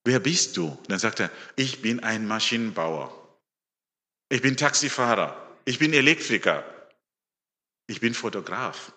Wer 0.06 0.20
bist 0.20 0.58
du? 0.58 0.78
Dann 0.88 1.00
sagt 1.00 1.20
er, 1.20 1.32
ich 1.56 1.82
bin 1.82 2.00
ein 2.01 2.28
Maschinenbauer. 2.28 3.16
Ich 4.30 4.42
bin 4.42 4.58
Taxifahrer. 4.58 5.58
Ich 5.66 5.80
bin 5.80 5.94
Elektriker. 5.94 6.63
Ich 7.88 8.00
bin 8.00 8.13
Fotograf. 8.13 8.94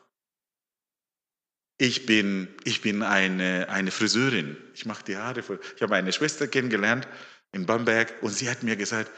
Ich 1.79 2.07
bin, 2.07 2.49
ich 2.65 2.83
bin 2.83 3.03
eine, 3.03 3.69
eine 3.69 3.91
Friseurin. 3.91 4.57
Ich 4.75 4.87
mache 4.87 5.05
die 5.05 5.17
Haare. 5.17 5.41
Ich 5.77 5.83
habe 5.83 5.97
eine 5.97 6.13
Schwester 6.13 6.47
kennengelernt 6.47 7.09
in 7.53 7.67
Bamberg 7.67 8.15
und 8.23 8.33
sie 8.33 8.51
hat 8.51 8.63
mir 8.63 8.77
gesagt, 8.77 9.11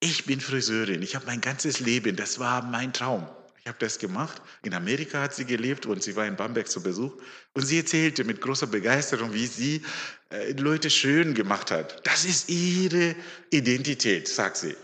ich 0.00 0.24
bin 0.24 0.40
Friseurin, 0.40 1.02
ich 1.02 1.14
habe 1.14 1.26
mein 1.26 1.40
ganzes 1.40 1.80
Leben, 1.80 2.16
das 2.16 2.38
war 2.38 2.62
mein 2.62 2.92
Traum. 2.92 3.28
Ich 3.60 3.66
habe 3.66 3.76
das 3.78 3.98
gemacht. 3.98 4.40
In 4.62 4.72
Amerika 4.72 5.20
hat 5.20 5.34
sie 5.34 5.44
gelebt 5.44 5.84
und 5.84 6.02
sie 6.02 6.16
war 6.16 6.26
in 6.26 6.36
Bamberg 6.36 6.70
zu 6.70 6.82
Besuch. 6.82 7.12
Und 7.52 7.66
sie 7.66 7.76
erzählte 7.76 8.24
mit 8.24 8.40
großer 8.40 8.66
Begeisterung, 8.66 9.34
wie 9.34 9.46
sie 9.46 9.84
äh, 10.30 10.52
Leute 10.52 10.88
schön 10.88 11.34
gemacht 11.34 11.70
hat. 11.70 12.06
Das 12.06 12.24
ist 12.24 12.48
ihre 12.48 13.14
Identität, 13.50 14.28
sagt 14.28 14.56
sie. 14.56 14.74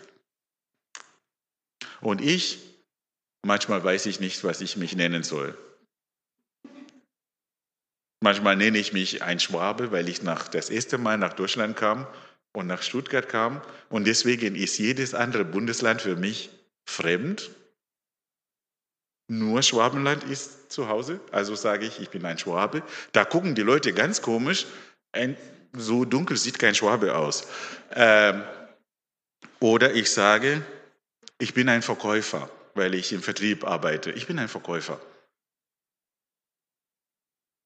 Und 2.02 2.20
ich, 2.20 2.58
manchmal 3.46 3.82
weiß 3.82 4.04
ich 4.06 4.20
nicht, 4.20 4.44
was 4.44 4.60
ich 4.60 4.76
mich 4.76 4.94
nennen 4.94 5.22
soll. 5.22 5.56
Manchmal 8.20 8.56
nenne 8.56 8.76
ich 8.76 8.92
mich 8.92 9.22
ein 9.22 9.40
Schwabe, 9.40 9.90
weil 9.90 10.08
ich 10.08 10.22
nach, 10.22 10.48
das 10.48 10.68
erste 10.68 10.98
Mal 10.98 11.16
nach 11.16 11.32
Deutschland 11.32 11.76
kam 11.76 12.06
und 12.56 12.66
nach 12.66 12.82
Stuttgart 12.82 13.28
kam. 13.28 13.60
Und 13.90 14.06
deswegen 14.06 14.56
ist 14.56 14.78
jedes 14.78 15.14
andere 15.14 15.44
Bundesland 15.44 16.00
für 16.00 16.16
mich 16.16 16.50
fremd. 16.88 17.50
Nur 19.28 19.62
Schwabenland 19.62 20.24
ist 20.24 20.72
zu 20.72 20.88
Hause, 20.88 21.20
also 21.32 21.54
sage 21.54 21.84
ich, 21.84 22.00
ich 22.00 22.10
bin 22.10 22.24
ein 22.24 22.38
Schwabe. 22.38 22.82
Da 23.12 23.24
gucken 23.24 23.54
die 23.54 23.62
Leute 23.62 23.92
ganz 23.92 24.22
komisch. 24.22 24.66
Ein, 25.12 25.36
so 25.72 26.04
dunkel 26.04 26.36
sieht 26.36 26.58
kein 26.58 26.74
Schwabe 26.74 27.16
aus. 27.16 27.46
Ähm, 27.90 28.42
oder 29.60 29.94
ich 29.94 30.10
sage, 30.10 30.62
ich 31.38 31.52
bin 31.52 31.68
ein 31.68 31.82
Verkäufer, 31.82 32.48
weil 32.74 32.94
ich 32.94 33.12
im 33.12 33.22
Vertrieb 33.22 33.64
arbeite. 33.64 34.12
Ich 34.12 34.26
bin 34.26 34.38
ein 34.38 34.48
Verkäufer. 34.48 34.98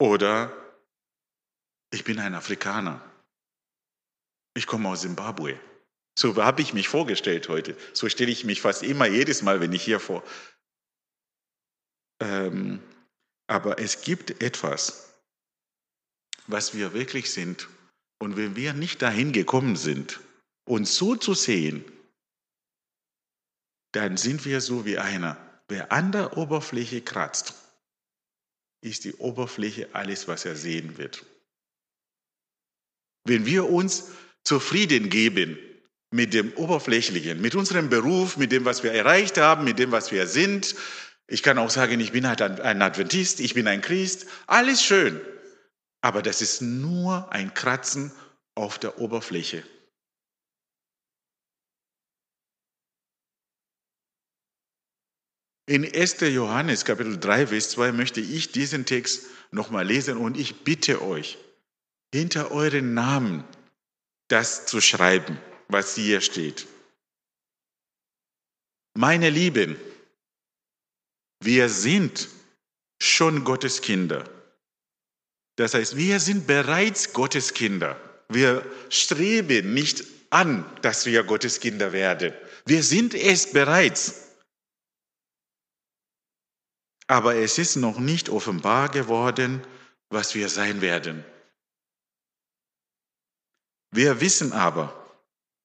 Oder 0.01 0.53
ich 1.93 2.03
bin 2.05 2.19
ein 2.19 2.35
Afrikaner. 2.35 3.01
Ich 4.55 4.67
komme 4.67 4.89
aus 4.89 5.03
Simbabwe. 5.03 5.59
So 6.19 6.37
habe 6.37 6.63
ich 6.63 6.75
mich 6.75 6.89
vorgestellt 6.89 7.49
heute. 7.49 7.77
So 7.93 8.09
stelle 8.09 8.31
ich 8.31 8.45
mich 8.45 8.61
fast 8.61 8.83
immer 8.83 9.07
jedes 9.07 9.43
Mal, 9.43 9.61
wenn 9.61 9.73
ich 9.73 9.83
hier 9.83 10.01
vor. 10.01 10.23
Ähm, 12.21 12.83
aber 13.47 13.79
es 13.79 14.03
gibt 14.03 14.43
etwas, 14.43 15.15
was 16.47 16.75
wir 16.75 16.93
wirklich 16.93 17.33
sind. 17.33 17.69
Und 18.19 18.37
wenn 18.37 18.55
wir 18.57 18.75
nicht 18.75 19.03
dahin 19.03 19.33
gekommen 19.33 19.77
sind, 19.77 20.21
uns 20.65 20.97
so 20.97 21.17
zu 21.17 21.35
sehen, 21.35 21.85
dann 23.93 24.17
sind 24.17 24.45
wir 24.45 24.61
so 24.61 24.85
wie 24.85 24.99
einer. 24.99 25.37
Wer 25.69 25.91
an 25.91 26.13
der 26.13 26.37
Oberfläche 26.37 27.01
kratzt, 27.01 27.55
ist 28.83 29.05
die 29.05 29.15
Oberfläche 29.15 29.95
alles, 29.95 30.29
was 30.29 30.45
er 30.45 30.57
sehen 30.57 30.99
wird. 30.99 31.25
Wenn 33.25 33.47
wir 33.47 33.69
uns 33.69 34.11
zufrieden 34.45 35.11
geben 35.11 35.59
mit 36.11 36.35
dem 36.35 36.53
Oberflächlichen, 36.55 37.41
mit 37.41 37.55
unserem 37.55 37.89
Beruf, 37.89 38.37
mit 38.37 38.53
dem, 38.53 38.65
was 38.65 38.83
wir 38.83 38.93
erreicht 38.93 39.39
haben, 39.39 39.65
mit 39.65 39.79
dem, 39.79 39.93
was 39.93 40.11
wir 40.11 40.27
sind. 40.27 40.75
Ich 41.29 41.43
kann 41.43 41.59
auch 41.59 41.71
sagen, 41.71 42.01
ich 42.01 42.13
bin 42.13 42.27
halt 42.27 42.43
ein 42.43 42.83
Adventist, 42.83 43.41
ich 43.41 43.55
bin 43.55 43.69
ein 43.69 43.81
Christ. 43.81 44.27
Alles 44.47 44.83
schön. 44.83 45.21
Aber 46.01 46.23
das 46.23 46.43
ist 46.43 46.63
nur 46.63 47.31
ein 47.33 47.55
Kratzen 47.55 48.11
auf 48.55 48.79
der 48.79 48.99
Oberfläche. 48.99 49.63
In 55.67 55.85
1. 55.85 56.17
Johannes 56.23 56.85
Kapitel 56.85 57.21
3, 57.21 57.47
Vers 57.47 57.71
2 57.71 57.93
möchte 57.93 58.21
ich 58.21 58.51
diesen 58.51 58.87
Text 58.87 59.27
nochmal 59.53 59.87
lesen 59.87 60.17
und 60.17 60.37
ich 60.37 60.65
bitte 60.65 61.01
euch, 61.01 61.39
hinter 62.13 62.51
euren 62.51 62.93
Namen 62.95 63.45
das 64.31 64.67
zu 64.67 64.81
schreiben, 64.81 65.39
was 65.69 65.95
hier 65.95 66.21
steht. 66.21 66.67
Meine 68.97 69.31
Lieben, 69.31 69.77
wir 71.43 71.69
sind 71.69 72.29
schon 73.01 73.45
Gottes 73.45 73.81
Kinder. 73.81 74.29
Das 75.57 75.75
heißt, 75.75 75.97
wir 75.97 76.21
sind 76.21 76.47
bereits 76.47 77.13
Gottes 77.13 77.55
Kinder. 77.55 78.01
Wir 78.29 78.65
streben 78.89 79.75
nicht 79.75 80.05
an, 80.31 80.65
dass 80.83 81.07
wir 81.07 81.23
Gottes 81.25 81.61
Kinder 81.61 81.93
werden. 81.93 82.33
Wir 82.67 82.83
sind 82.83 83.15
es 83.15 83.53
bereits 83.53 84.31
aber 87.11 87.35
es 87.35 87.59
ist 87.59 87.75
noch 87.75 87.99
nicht 87.99 88.29
offenbar 88.29 88.89
geworden, 88.89 89.67
was 90.11 90.37
wir 90.37 90.49
sein 90.49 90.81
werden. 90.81 91.25
Wir 93.91 94.21
wissen 94.21 94.53
aber, 94.53 94.97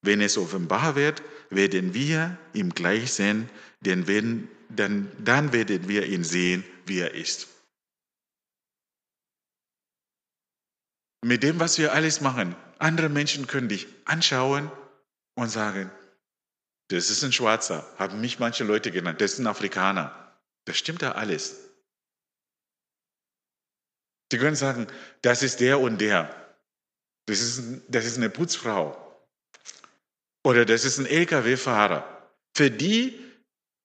wenn 0.02 0.22
es 0.22 0.38
offenbar 0.38 0.96
wird, 0.96 1.22
werden 1.50 1.94
wir 1.94 2.38
ihm 2.54 2.72
gleich 2.74 3.14
sehen, 3.14 3.50
denn 3.82 4.08
wenn, 4.08 4.48
dann, 4.70 5.12
dann 5.24 5.54
werden 5.54 5.88
wir 5.88 6.06
ihn 6.06 6.24
sehen, 6.24 6.64
wie 6.86 7.00
er 7.00 7.14
ist. 7.14 7.48
Mit 11.24 11.44
dem, 11.44 11.60
was 11.60 11.78
wir 11.78 11.94
alles 11.94 12.22
machen, 12.22 12.56
andere 12.78 13.10
Menschen 13.10 13.48
können 13.48 13.70
dich 13.70 13.88
anschauen 14.06 14.72
und 15.36 15.50
sagen, 15.50 15.90
das 16.90 17.10
ist 17.10 17.24
ein 17.24 17.32
Schwarzer, 17.32 17.92
haben 17.98 18.22
mich 18.22 18.38
manche 18.38 18.64
Leute 18.64 18.92
genannt, 18.92 19.22
das 19.22 19.34
ist 19.34 19.40
ein 19.40 19.48
Afrikaner. 19.48 20.34
Das 20.66 20.78
stimmt 20.78 21.02
da 21.02 21.14
alles. 21.14 21.62
Sie 24.32 24.38
können 24.38 24.56
sagen, 24.56 24.88
das 25.22 25.44
ist 25.44 25.60
der 25.60 25.80
und 25.80 26.00
der. 26.00 26.45
Das 27.28 27.42
ist, 27.42 27.82
das 27.88 28.06
ist 28.06 28.18
eine 28.18 28.30
Putzfrau. 28.30 29.02
Oder 30.44 30.66
das 30.66 30.86
ist 30.86 31.00
ein 31.00 31.08
Lkw-Fahrer. 31.08 32.32
Für 32.56 32.70
die 32.70 33.20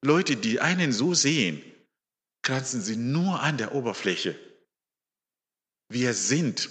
Leute, 0.04 0.36
die 0.36 0.60
einen 0.60 0.92
so 0.92 1.14
sehen, 1.14 1.62
kratzen 2.42 2.82
sie 2.82 2.96
nur 2.96 3.40
an 3.40 3.56
der 3.56 3.74
Oberfläche. 3.74 4.38
Wir 5.88 6.14
sind 6.14 6.68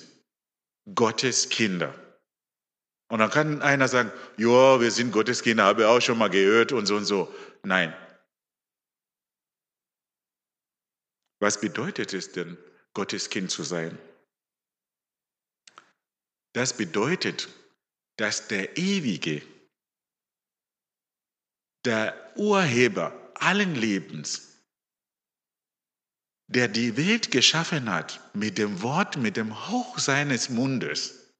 Gottes 0.93 1.49
Kinder. 1.49 1.93
Und 3.11 3.19
dann 3.19 3.31
kann 3.31 3.61
einer 3.61 3.87
sagen, 3.87 4.11
ja, 4.37 4.79
wir 4.79 4.91
sind 4.91 5.11
Gottes 5.11 5.41
Kinder, 5.41 5.65
habe 5.65 5.81
ich 5.81 5.87
auch 5.87 5.99
schon 5.99 6.17
mal 6.17 6.29
gehört 6.29 6.71
und 6.71 6.85
so 6.85 6.95
und 6.95 7.05
so. 7.05 7.33
Nein, 7.63 7.93
Was 11.39 11.61
bedeutet 11.61 12.13
es 12.13 12.31
denn, 12.33 12.57
Gottes 12.93 13.29
Kind 13.29 13.49
zu 13.49 13.63
sein? 13.63 13.97
Das 16.53 16.75
bedeutet, 16.75 17.49
dass 18.17 18.47
der 18.47 18.77
Ewige, 18.77 19.41
der 21.85 22.33
Urheber 22.35 23.31
allen 23.35 23.75
Lebens, 23.75 24.47
der 26.47 26.67
die 26.67 26.97
Welt 26.97 27.31
geschaffen 27.31 27.89
hat 27.89 28.19
mit 28.33 28.57
dem 28.57 28.81
Wort, 28.81 29.17
mit 29.17 29.37
dem 29.37 29.69
Hauch 29.69 29.99
seines 29.99 30.49
Mundes, 30.49 31.33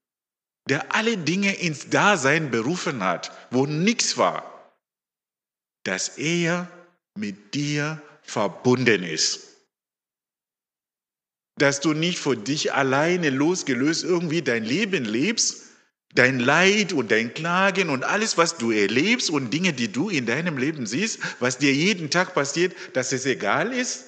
der 0.68 0.94
alle 0.94 1.18
Dinge 1.18 1.54
ins 1.56 1.90
Dasein 1.90 2.50
berufen 2.50 3.02
hat, 3.02 3.32
wo 3.50 3.66
nichts 3.66 4.16
war, 4.16 4.72
dass 5.84 6.16
er 6.16 6.70
mit 7.16 7.54
dir 7.54 8.00
verbunden 8.22 9.02
ist 9.02 9.49
dass 11.60 11.80
du 11.80 11.92
nicht 11.92 12.18
für 12.18 12.36
dich 12.36 12.72
alleine 12.72 13.30
losgelöst 13.30 14.02
irgendwie 14.02 14.40
dein 14.40 14.64
Leben 14.64 15.04
lebst, 15.04 15.66
dein 16.14 16.40
Leid 16.40 16.92
und 16.92 17.10
dein 17.10 17.34
Klagen 17.34 17.90
und 17.90 18.02
alles, 18.02 18.38
was 18.38 18.56
du 18.56 18.70
erlebst 18.70 19.30
und 19.30 19.52
Dinge, 19.52 19.74
die 19.74 19.92
du 19.92 20.08
in 20.08 20.26
deinem 20.26 20.56
Leben 20.56 20.86
siehst, 20.86 21.20
was 21.38 21.58
dir 21.58 21.72
jeden 21.72 22.08
Tag 22.08 22.34
passiert, 22.34 22.74
dass 22.94 23.12
es 23.12 23.26
egal 23.26 23.72
ist, 23.74 24.06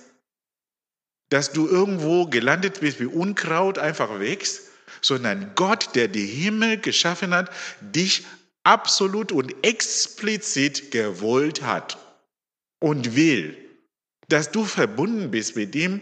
dass 1.28 1.52
du 1.52 1.68
irgendwo 1.68 2.26
gelandet 2.26 2.80
bist 2.80 3.00
wie 3.00 3.06
Unkraut, 3.06 3.78
einfach 3.78 4.18
wächst, 4.18 4.62
sondern 5.02 5.52
Gott, 5.54 5.94
der 5.94 6.08
die 6.08 6.26
Himmel 6.26 6.78
geschaffen 6.78 7.34
hat, 7.34 7.50
dich 7.80 8.24
absolut 8.64 9.30
und 9.30 9.54
explizit 9.62 10.90
gewollt 10.90 11.62
hat 11.62 11.98
und 12.80 13.14
will, 13.14 13.56
dass 14.28 14.50
du 14.50 14.64
verbunden 14.64 15.30
bist 15.30 15.56
mit 15.56 15.74
ihm, 15.74 16.00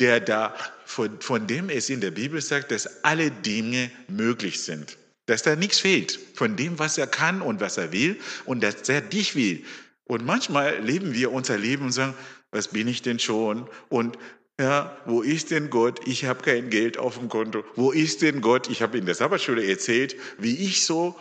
der 0.00 0.20
da, 0.20 0.54
von, 0.84 1.20
von 1.20 1.46
dem 1.46 1.68
es 1.68 1.90
in 1.90 2.00
der 2.00 2.10
Bibel 2.10 2.40
sagt, 2.40 2.70
dass 2.70 3.04
alle 3.04 3.30
Dinge 3.30 3.90
möglich 4.08 4.62
sind. 4.62 4.98
Dass 5.26 5.42
da 5.42 5.54
nichts 5.56 5.78
fehlt 5.78 6.18
von 6.34 6.56
dem, 6.56 6.78
was 6.78 6.98
er 6.98 7.06
kann 7.06 7.42
und 7.42 7.60
was 7.60 7.76
er 7.76 7.92
will 7.92 8.18
und 8.44 8.62
dass 8.62 8.88
er 8.88 9.00
dich 9.00 9.36
will. 9.36 9.64
Und 10.04 10.26
manchmal 10.26 10.80
leben 10.80 11.14
wir 11.14 11.32
unser 11.32 11.56
Leben 11.56 11.86
und 11.86 11.92
sagen, 11.92 12.14
was 12.50 12.68
bin 12.68 12.88
ich 12.88 13.02
denn 13.02 13.18
schon? 13.18 13.68
Und 13.88 14.18
ja, 14.60 14.96
wo 15.06 15.22
ist 15.22 15.50
denn 15.50 15.70
Gott? 15.70 16.06
Ich 16.06 16.24
habe 16.24 16.42
kein 16.42 16.70
Geld 16.70 16.98
auf 16.98 17.18
dem 17.18 17.28
Konto. 17.28 17.64
Wo 17.74 17.90
ist 17.90 18.22
denn 18.22 18.40
Gott? 18.40 18.68
Ich 18.68 18.82
habe 18.82 18.98
in 18.98 19.06
der 19.06 19.14
Sabbatschule 19.14 19.66
erzählt, 19.66 20.16
wie 20.38 20.56
ich 20.66 20.84
so 20.84 21.18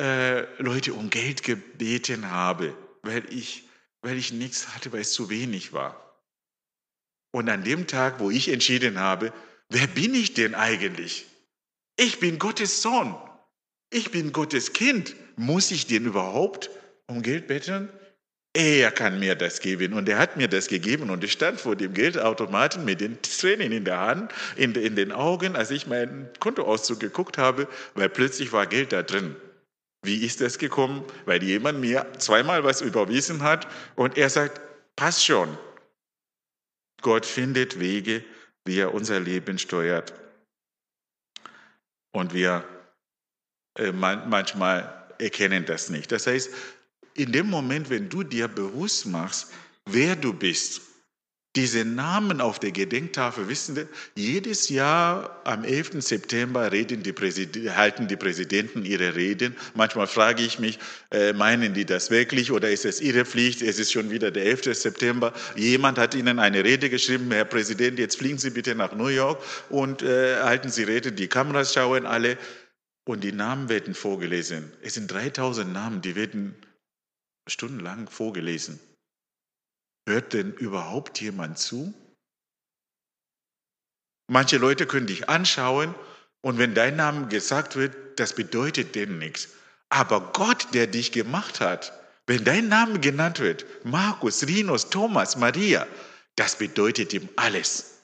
äh, 0.00 0.42
Leute 0.62 0.94
um 0.94 1.10
Geld 1.10 1.42
gebeten 1.42 2.30
habe, 2.30 2.74
weil 3.02 3.24
ich, 3.30 3.68
weil 4.02 4.16
ich 4.16 4.32
nichts 4.32 4.68
hatte, 4.74 4.92
weil 4.92 5.00
es 5.00 5.12
zu 5.12 5.28
wenig 5.28 5.72
war. 5.72 6.11
Und 7.32 7.48
an 7.48 7.64
dem 7.64 7.86
Tag, 7.86 8.20
wo 8.20 8.30
ich 8.30 8.48
entschieden 8.50 9.00
habe, 9.00 9.32
wer 9.68 9.86
bin 9.86 10.14
ich 10.14 10.34
denn 10.34 10.54
eigentlich? 10.54 11.26
Ich 11.96 12.20
bin 12.20 12.38
Gottes 12.38 12.82
Sohn. 12.82 13.16
Ich 13.90 14.10
bin 14.10 14.32
Gottes 14.32 14.72
Kind. 14.72 15.16
Muss 15.36 15.70
ich 15.70 15.86
den 15.86 16.06
überhaupt 16.06 16.70
um 17.06 17.22
Geld 17.22 17.46
betteln? 17.46 17.88
Er 18.54 18.90
kann 18.90 19.18
mir 19.18 19.34
das 19.34 19.60
geben 19.60 19.94
und 19.94 20.10
er 20.10 20.18
hat 20.18 20.36
mir 20.36 20.46
das 20.46 20.68
gegeben 20.68 21.08
und 21.08 21.24
ich 21.24 21.32
stand 21.32 21.58
vor 21.58 21.74
dem 21.74 21.94
Geldautomaten 21.94 22.84
mit 22.84 23.00
den 23.00 23.16
Tränen 23.22 23.72
in 23.72 23.86
der 23.86 23.98
Hand, 23.98 24.30
in, 24.56 24.74
in 24.74 24.94
den 24.94 25.10
Augen, 25.10 25.56
als 25.56 25.70
ich 25.70 25.86
meinen 25.86 26.28
Kontoauszug 26.38 27.00
geguckt 27.00 27.38
habe, 27.38 27.66
weil 27.94 28.10
plötzlich 28.10 28.52
war 28.52 28.66
Geld 28.66 28.92
da 28.92 29.02
drin. 29.02 29.36
Wie 30.02 30.22
ist 30.22 30.42
das 30.42 30.58
gekommen? 30.58 31.02
Weil 31.24 31.42
jemand 31.42 31.80
mir 31.80 32.06
zweimal 32.18 32.62
was 32.62 32.82
überwiesen 32.82 33.42
hat 33.42 33.68
und 33.94 34.18
er 34.18 34.28
sagt, 34.28 34.60
passt 34.96 35.24
schon, 35.24 35.56
Gott 37.02 37.26
findet 37.26 37.78
Wege, 37.78 38.24
wie 38.64 38.78
er 38.78 38.94
unser 38.94 39.20
Leben 39.20 39.58
steuert. 39.58 40.14
Und 42.12 42.32
wir 42.32 42.64
äh, 43.76 43.92
manchmal 43.92 45.06
erkennen 45.18 45.64
das 45.66 45.90
nicht. 45.90 46.12
Das 46.12 46.26
heißt, 46.26 46.50
in 47.14 47.32
dem 47.32 47.48
Moment, 47.48 47.90
wenn 47.90 48.08
du 48.08 48.22
dir 48.22 48.48
bewusst 48.48 49.06
machst, 49.06 49.52
wer 49.86 50.16
du 50.16 50.32
bist, 50.32 50.82
diese 51.54 51.84
Namen 51.84 52.40
auf 52.40 52.58
der 52.58 52.72
Gedenktafel, 52.72 53.46
wissen 53.48 53.74
Sie, 53.74 53.86
jedes 54.16 54.70
Jahr 54.70 55.42
am 55.44 55.64
11. 55.64 56.02
September 56.02 56.70
die 56.70 57.70
halten 57.70 58.08
die 58.08 58.16
Präsidenten 58.16 58.86
ihre 58.86 59.14
Reden. 59.14 59.54
Manchmal 59.74 60.06
frage 60.06 60.42
ich 60.42 60.58
mich, 60.58 60.78
äh, 61.10 61.34
meinen 61.34 61.74
die 61.74 61.84
das 61.84 62.10
wirklich 62.10 62.52
oder 62.52 62.70
ist 62.70 62.86
es 62.86 63.02
ihre 63.02 63.26
Pflicht? 63.26 63.60
Es 63.60 63.78
ist 63.78 63.92
schon 63.92 64.10
wieder 64.10 64.30
der 64.30 64.46
11. 64.46 64.74
September. 64.74 65.34
Jemand 65.54 65.98
hat 65.98 66.14
ihnen 66.14 66.38
eine 66.38 66.64
Rede 66.64 66.88
geschrieben, 66.88 67.30
Herr 67.30 67.44
Präsident, 67.44 67.98
jetzt 67.98 68.16
fliegen 68.16 68.38
Sie 68.38 68.50
bitte 68.50 68.74
nach 68.74 68.94
New 68.94 69.08
York 69.08 69.42
und 69.68 70.02
äh, 70.02 70.36
halten 70.42 70.70
Sie 70.70 70.84
Rede. 70.84 71.12
Die 71.12 71.28
Kameras 71.28 71.74
schauen 71.74 72.06
alle 72.06 72.38
und 73.04 73.24
die 73.24 73.32
Namen 73.32 73.68
werden 73.68 73.94
vorgelesen. 73.94 74.72
Es 74.80 74.94
sind 74.94 75.12
3000 75.12 75.70
Namen, 75.70 76.00
die 76.00 76.16
werden 76.16 76.54
stundenlang 77.46 78.08
vorgelesen. 78.08 78.80
Hört 80.08 80.32
denn 80.32 80.52
überhaupt 80.52 81.20
jemand 81.20 81.58
zu? 81.58 81.94
Manche 84.28 84.58
Leute 84.58 84.86
können 84.86 85.06
dich 85.06 85.28
anschauen 85.28 85.94
und 86.40 86.58
wenn 86.58 86.74
dein 86.74 86.96
Name 86.96 87.28
gesagt 87.28 87.76
wird, 87.76 88.18
das 88.18 88.34
bedeutet 88.34 88.94
denen 88.94 89.18
nichts. 89.18 89.48
Aber 89.88 90.32
Gott, 90.32 90.68
der 90.72 90.86
dich 90.86 91.12
gemacht 91.12 91.60
hat, 91.60 91.92
wenn 92.26 92.44
dein 92.44 92.68
Name 92.68 92.98
genannt 93.00 93.40
wird, 93.40 93.66
Markus, 93.84 94.46
Rinus, 94.46 94.90
Thomas, 94.90 95.36
Maria, 95.36 95.86
das 96.36 96.56
bedeutet 96.56 97.12
ihm 97.12 97.28
alles. 97.36 97.98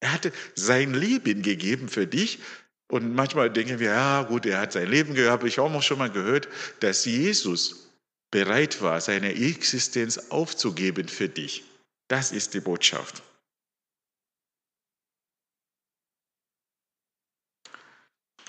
Er 0.00 0.12
hatte 0.12 0.32
sein 0.54 0.94
Leben 0.94 1.42
gegeben 1.42 1.88
für 1.88 2.06
dich, 2.06 2.40
Und 2.88 3.14
manchmal 3.14 3.50
denken 3.50 3.78
wir, 3.78 3.90
ja 3.90 4.22
gut, 4.22 4.46
er 4.46 4.60
hat 4.60 4.72
sein 4.72 4.88
Leben 4.88 5.14
gehabt. 5.14 5.44
Ich 5.44 5.58
habe 5.58 5.74
auch 5.74 5.82
schon 5.82 5.98
mal 5.98 6.10
gehört, 6.10 6.48
dass 6.80 7.04
Jesus 7.04 7.83
bereit 8.34 8.82
war, 8.82 9.00
seine 9.00 9.32
Existenz 9.32 10.18
aufzugeben 10.30 11.06
für 11.06 11.28
dich. 11.28 11.62
Das 12.08 12.32
ist 12.32 12.52
die 12.52 12.58
Botschaft. 12.58 13.22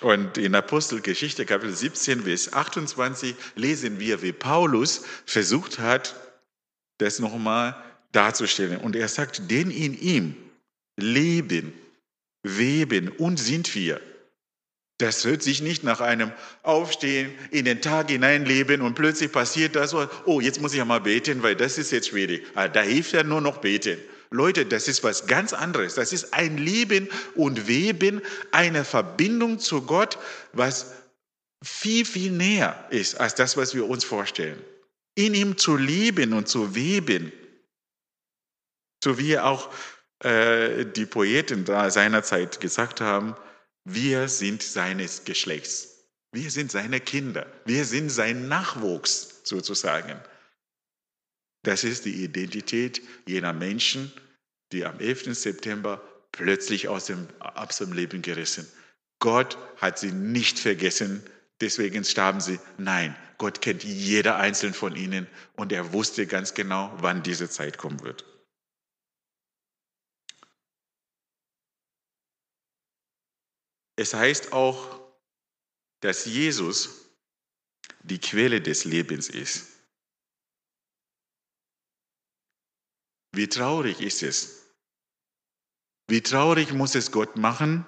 Und 0.02 0.40
in 0.40 0.56
Apostelgeschichte 0.56 1.46
Kapitel 1.46 1.76
17 1.76 2.24
bis 2.24 2.52
28 2.52 3.36
lesen 3.54 4.00
wir, 4.00 4.24
wie 4.24 4.34
Paulus 4.34 5.04
versucht 5.28 5.78
hat, 5.78 6.16
das 6.98 7.20
nochmal 7.20 7.80
darzustellen. 8.12 8.80
Und 8.80 8.96
er 8.96 9.08
sagt, 9.08 9.52
denn 9.52 9.70
in 9.70 9.94
ihm 9.94 10.36
leben, 10.98 11.74
weben 12.42 13.10
und 13.10 13.38
sind 13.38 13.76
wir. 13.76 14.02
Das 14.98 15.26
hört 15.26 15.44
sich 15.44 15.62
nicht 15.62 15.84
nach 15.84 16.00
einem 16.00 16.32
Aufstehen, 16.64 17.34
in 17.52 17.66
den 17.66 17.82
Tag 17.82 18.10
hineinleben 18.10 18.82
und 18.82 18.96
plötzlich 18.96 19.32
passiert 19.32 19.76
das, 19.76 19.94
oh, 19.94 20.40
jetzt 20.40 20.62
muss 20.62 20.72
ich 20.72 20.78
ja 20.78 20.86
mal 20.86 21.02
beten, 21.02 21.44
weil 21.44 21.56
das 21.56 21.78
ist 21.78 21.92
jetzt 21.92 22.10
schwierig. 22.10 22.46
Ah, 22.56 22.70
da 22.70 22.82
hilft 22.82 23.12
ja 23.12 23.24
nur 23.24 23.42
noch 23.42 23.58
beten. 23.58 23.98
Leute, 24.32 24.66
das 24.66 24.88
ist 24.88 25.04
was 25.04 25.28
ganz 25.28 25.54
anderes. 25.54 25.96
Das 25.96 26.14
ist 26.14 26.34
ein 26.34 26.58
Leben 26.58 27.10
und 27.36 27.68
Weben, 27.68 28.22
eine 28.52 28.86
Verbindung 28.86 29.60
zu 29.60 29.82
Gott, 29.82 30.18
was 30.54 30.94
viel, 31.62 32.06
viel 32.06 32.32
näher 32.32 32.88
ist 32.90 33.20
als 33.20 33.36
das, 33.36 33.58
was 33.58 33.76
wir 33.76 33.88
uns 33.90 34.04
vorstellen. 34.06 34.62
In 35.16 35.34
ihm 35.34 35.58
zu 35.58 35.76
leben 35.78 36.34
und 36.34 36.48
zu 36.48 36.76
weben. 36.76 37.32
So 39.04 39.18
wie 39.18 39.40
auch 39.40 39.70
äh, 40.20 40.86
die 40.86 41.06
Poeten 41.06 41.66
da 41.66 41.90
seinerzeit 41.90 42.60
gesagt 42.60 43.02
haben, 43.02 43.36
wir 43.86 44.28
sind 44.28 44.64
seines 44.64 45.24
Geschlechts. 45.26 46.08
Wir 46.32 46.52
sind 46.52 46.72
seine 46.72 47.00
Kinder. 47.00 47.46
Wir 47.66 47.86
sind 47.86 48.10
sein 48.10 48.48
Nachwuchs 48.48 49.42
sozusagen. 49.44 50.20
Das 51.64 51.84
ist 51.84 52.06
die 52.06 52.24
Identität 52.24 53.02
jener 53.28 53.54
Menschen, 53.54 54.12
die 54.72 54.86
am 54.86 55.00
11. 55.00 55.36
September 55.36 56.02
plötzlich 56.32 56.88
aus 56.88 57.06
dem, 57.06 57.28
aus 57.40 57.78
dem 57.78 57.94
Leben 57.94 58.22
gerissen. 58.22 58.68
Gott 59.20 59.58
hat 59.78 60.00
sie 60.00 60.12
nicht 60.12 60.60
vergessen, 60.60 61.24
deswegen 61.62 62.04
starben 62.04 62.42
sie. 62.42 62.60
Nein, 62.78 63.16
Gott 63.38 63.62
kennt 63.62 63.84
jeder 63.84 64.38
einzelne 64.38 64.74
von 64.74 64.96
ihnen 64.96 65.28
und 65.56 65.72
er 65.72 65.94
wusste 65.94 66.28
ganz 66.28 66.54
genau, 66.54 66.92
wann 66.98 67.24
diese 67.24 67.50
Zeit 67.50 67.78
kommen 67.78 68.02
wird. 68.02 68.26
Es 73.96 74.14
heißt 74.14 74.52
auch, 74.52 75.02
dass 76.02 76.26
Jesus 76.26 77.10
die 78.04 78.20
Quelle 78.20 78.62
des 78.62 78.86
Lebens 78.86 79.30
ist. 79.30 79.68
Wie 83.32 83.48
traurig 83.48 84.02
ist 84.02 84.24
es? 84.24 84.68
Wie 86.08 86.22
traurig 86.22 86.72
muss 86.72 86.96
es 86.96 87.12
Gott 87.12 87.36
machen, 87.36 87.86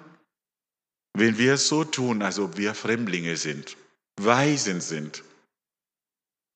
wenn 1.14 1.38
wir 1.38 1.56
so 1.56 1.84
tun, 1.84 2.22
als 2.22 2.38
ob 2.38 2.56
wir 2.56 2.74
Fremdlinge 2.74 3.36
sind, 3.36 3.76
Waisen 4.20 4.80
sind, 4.80 5.22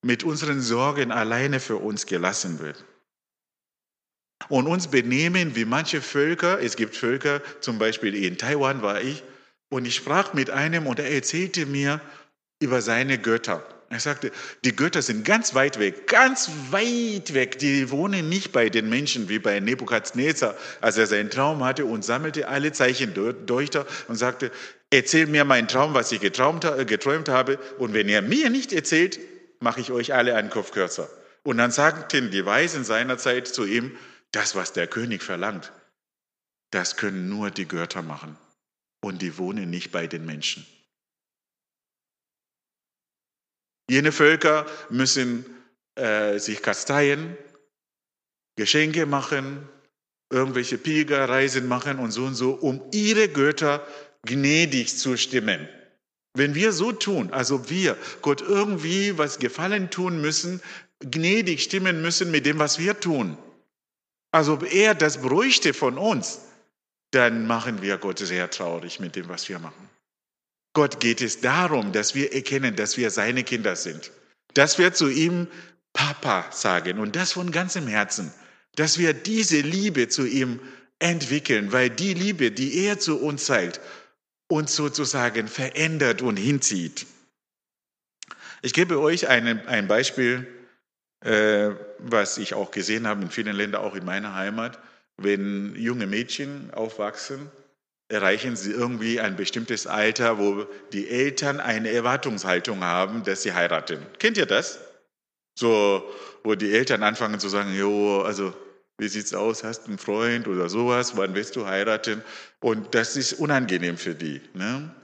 mit 0.05 0.25
unseren 0.25 0.61
Sorgen 0.61 1.12
alleine 1.12 1.61
für 1.61 1.77
uns 1.77 2.07
gelassen 2.07 2.59
wird 2.59 2.85
und 4.49 4.67
uns 4.67 4.88
benehmen 4.88 5.55
wie 5.55 5.65
manche 5.65 6.03
Völker. 6.03 6.61
Es 6.61 6.77
gibt 6.77 6.97
Völker, 6.97 7.41
zum 7.61 7.79
Beispiel 7.79 8.15
in 8.15 8.37
Taiwan 8.37 8.83
war 8.83 9.01
ich, 9.01 9.23
und 9.73 9.87
ich 9.87 9.95
sprach 9.95 10.35
mit 10.35 10.51
einem 10.51 10.87
und 10.87 10.99
er 10.99 11.11
erzählte 11.11 11.65
mir 11.65 12.03
über 12.61 12.83
seine 12.83 13.17
Götter. 13.17 13.67
Er 13.89 14.01
sagte, 14.01 14.31
die 14.67 14.77
Götter 14.77 15.01
sind 15.01 15.25
ganz 15.25 15.55
weit 15.55 15.79
weg, 15.79 16.07
ganz 16.07 16.51
weit 16.71 17.33
weg. 17.33 17.59
Die 17.59 17.91
wohnen 17.91 18.29
nicht 18.29 18.53
bei 18.53 18.69
den 18.69 18.91
Menschen 18.91 19.31
wie 19.31 19.39
bei 19.39 19.61
Nebukadnezar, 19.61 20.57
als 20.83 20.99
er 20.99 21.07
seinen 21.07 21.31
Traum 21.31 21.65
hatte 21.65 21.87
und 21.87 22.05
sammelte 22.05 22.49
alle 22.49 22.73
Zeichen 22.73 23.15
durch 23.15 23.71
und 24.09 24.17
sagte, 24.17 24.51
erzähl 24.91 25.27
mir 25.27 25.47
meinen 25.47 25.69
Traum, 25.69 25.95
was 25.95 26.13
ich 26.13 26.21
geträumt, 26.21 26.67
geträumt 26.87 27.31
habe. 27.31 27.59
Und 27.79 27.95
wenn 27.95 28.11
ihr 28.11 28.21
mir 28.21 28.51
nicht 28.51 28.75
erzählt, 28.75 29.19
mache 29.61 29.81
ich 29.81 29.91
euch 29.91 30.13
alle 30.13 30.35
einen 30.35 30.51
Kopf 30.51 30.73
kürzer. 30.73 31.09
Und 31.45 31.57
dann 31.57 31.71
sagten 31.71 32.31
die 32.31 32.45
Weisen 32.45 32.85
seinerzeit 32.85 33.49
zu 33.49 33.65
ihm, 33.65 33.97
das, 34.33 34.55
was 34.55 34.75
der 34.75 34.87
König 34.87 35.23
verlangt, 35.23 35.73
das 36.71 36.99
können 36.99 37.31
nur 37.31 37.51
die 37.51 37.67
Götter 37.67 38.03
machen 38.03 38.37
und 39.03 39.21
die 39.21 39.37
wohnen 39.38 39.71
nicht 39.71 39.91
bei 39.93 40.07
den 40.07 40.25
Menschen. 40.25 40.67
Jene 43.91 44.12
Völker 44.12 44.67
müssen 44.91 45.45
äh, 45.97 46.38
sich 46.38 46.62
kasteien, 46.62 47.37
Geschenke 48.57 49.07
machen, 49.07 49.69
irgendwelche 50.31 50.79
Pilgerreisen 50.79 51.69
machen 51.69 51.99
und 51.99 52.11
so 52.11 52.25
und 52.25 52.35
so, 52.35 52.53
um 52.53 52.83
ihre 52.93 53.29
Götter 53.29 53.87
gnädig 54.23 54.97
zu 54.97 55.17
stimmen. 55.17 55.69
Wenn 56.35 56.55
wir 56.55 56.73
so 56.73 56.93
tun, 56.93 57.31
also 57.33 57.69
wir 57.69 57.99
Gott 58.23 58.41
irgendwie 58.41 59.19
was 59.19 59.38
gefallen 59.38 59.91
tun 59.91 60.21
müssen, 60.23 60.62
gnädig 61.01 61.62
stimmen 61.62 62.01
müssen 62.01 62.31
mit 62.31 62.47
dem, 62.47 62.59
was 62.59 62.79
wir 62.79 62.99
tun, 62.99 63.37
also 64.31 64.59
er 64.65 64.95
das 64.95 65.21
bräuchte 65.21 65.75
von 65.75 65.99
uns, 65.99 66.41
dann 67.12 67.46
machen 67.46 67.83
wir 67.83 67.98
Gott 67.98 68.18
sehr 68.18 68.51
traurig 68.51 68.98
mit 68.98 69.16
dem, 69.16 69.29
was 69.29 69.48
wir 69.48 69.59
machen. 69.59 69.88
Gott 70.75 71.01
geht 71.01 71.20
es 71.20 71.40
darum, 71.40 71.92
dass 71.92 72.14
wir 72.14 72.33
erkennen, 72.33 72.75
dass 72.77 72.96
wir 72.96 73.11
seine 73.11 73.44
Kinder 73.44 73.77
sind. 73.77 74.11
Dass 74.55 74.79
wir 74.79 74.94
zu 74.94 75.09
ihm 75.09 75.46
Papa 75.92 76.51
sagen 76.51 76.98
und 76.98 77.14
das 77.14 77.33
von 77.33 77.51
ganzem 77.53 77.87
Herzen. 77.87 78.33
Dass 78.75 78.98
wir 78.98 79.12
diese 79.12 79.61
Liebe 79.61 80.09
zu 80.09 80.25
ihm 80.25 80.61
entwickeln, 80.98 81.72
weil 81.72 81.90
die 81.90 82.14
Liebe, 82.14 82.51
die 82.51 82.87
er 82.87 82.98
zu 82.98 83.20
uns 83.20 83.44
zeigt, 83.44 83.81
uns 84.48 84.75
sozusagen 84.75 85.48
verändert 85.48 86.22
und 86.22 86.37
hinzieht. 86.37 87.07
Ich 88.62 88.72
gebe 88.72 89.01
euch 89.01 89.29
eine, 89.29 89.66
ein 89.66 89.88
Beispiel, 89.88 90.46
äh, 91.20 91.70
was 91.98 92.38
ich 92.38 92.55
auch 92.55 92.70
gesehen 92.70 93.07
habe 93.07 93.22
in 93.22 93.31
vielen 93.31 93.57
Ländern, 93.57 93.83
auch 93.83 93.94
in 93.94 94.05
meiner 94.05 94.35
Heimat. 94.35 94.79
Wenn 95.23 95.75
junge 95.77 96.07
Mädchen 96.07 96.73
aufwachsen, 96.73 97.51
erreichen 98.09 98.57
sie 98.57 98.73
irgendwie 98.73 99.21
ein 99.21 99.37
bestimmtes 99.37 99.87
Alter, 99.87 100.39
wo 100.39 100.67
die 100.93 101.09
Eltern 101.09 101.61
eine 101.61 101.91
Erwartungshaltung 101.91 102.85
haben, 102.85 103.25
dass 103.25 103.43
sie 103.43 103.55
heiraten. 103.55 104.07
Kennt 104.19 104.37
ihr 104.37 104.47
das? 104.47 104.81
So, 105.59 106.05
wo 106.45 106.55
die 106.55 106.73
Eltern 106.73 107.03
anfangen 107.03 107.41
zu 107.41 107.49
sagen, 107.49 107.75
jo, 107.75 108.23
also 108.23 108.55
wie 108.99 109.09
sieht's 109.09 109.35
aus, 109.35 109.65
hast 109.65 109.85
du 109.85 109.89
einen 109.89 109.99
Freund 109.99 110.47
oder 110.47 110.69
sowas, 110.69 111.17
wann 111.17 111.35
willst 111.35 111.57
du 111.57 111.67
heiraten? 111.67 112.23
Und 112.61 112.95
das 112.95 113.17
ist 113.17 113.35
unangenehm 113.35 113.97
für 113.97 114.15
die. 114.15 114.41
Ne? 114.55 114.95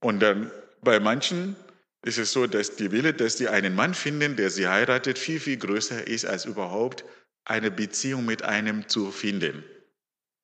Und 0.00 0.20
dann 0.20 0.50
bei 0.82 1.00
manchen 1.00 1.56
ist 2.04 2.18
es 2.18 2.32
so, 2.32 2.46
dass 2.46 2.76
die 2.76 2.92
Wille, 2.92 3.14
dass 3.14 3.36
die 3.36 3.48
einen 3.48 3.74
Mann 3.74 3.94
finden, 3.94 4.36
der 4.36 4.50
sie 4.50 4.68
heiratet, 4.68 5.18
viel, 5.18 5.40
viel 5.40 5.56
größer 5.56 6.06
ist 6.06 6.24
als 6.24 6.44
überhaupt 6.44 7.04
eine 7.48 7.70
Beziehung 7.70 8.24
mit 8.24 8.42
einem 8.42 8.88
zu 8.88 9.10
finden. 9.10 9.64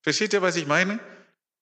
Versteht 0.02 0.32
ihr, 0.32 0.42
was 0.42 0.56
ich 0.56 0.66
meine? 0.66 0.98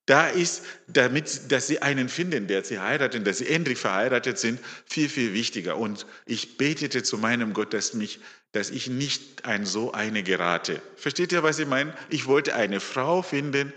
Da 0.06 0.28
ist, 0.28 0.64
damit, 0.88 1.52
dass 1.52 1.68
sie 1.68 1.80
einen 1.80 2.08
finden, 2.08 2.48
der 2.48 2.64
sie 2.64 2.80
heiraten, 2.80 3.22
dass 3.22 3.38
sie 3.38 3.48
endlich 3.48 3.78
verheiratet 3.78 4.36
sind, 4.36 4.58
viel, 4.84 5.08
viel 5.08 5.32
wichtiger. 5.32 5.76
Und 5.76 6.06
ich 6.26 6.58
betete 6.58 7.04
zu 7.04 7.18
meinem 7.18 7.52
Gott, 7.52 7.72
dass 7.72 7.94
mich, 7.94 8.18
dass 8.50 8.70
ich 8.70 8.88
nicht 8.88 9.44
ein 9.44 9.64
so 9.64 9.92
eine 9.92 10.24
gerate. 10.24 10.82
Versteht 10.96 11.30
ihr, 11.30 11.44
was 11.44 11.60
ich 11.60 11.68
meine? 11.68 11.94
Ich 12.10 12.26
wollte 12.26 12.56
eine 12.56 12.80
Frau 12.80 13.22
finden, 13.22 13.72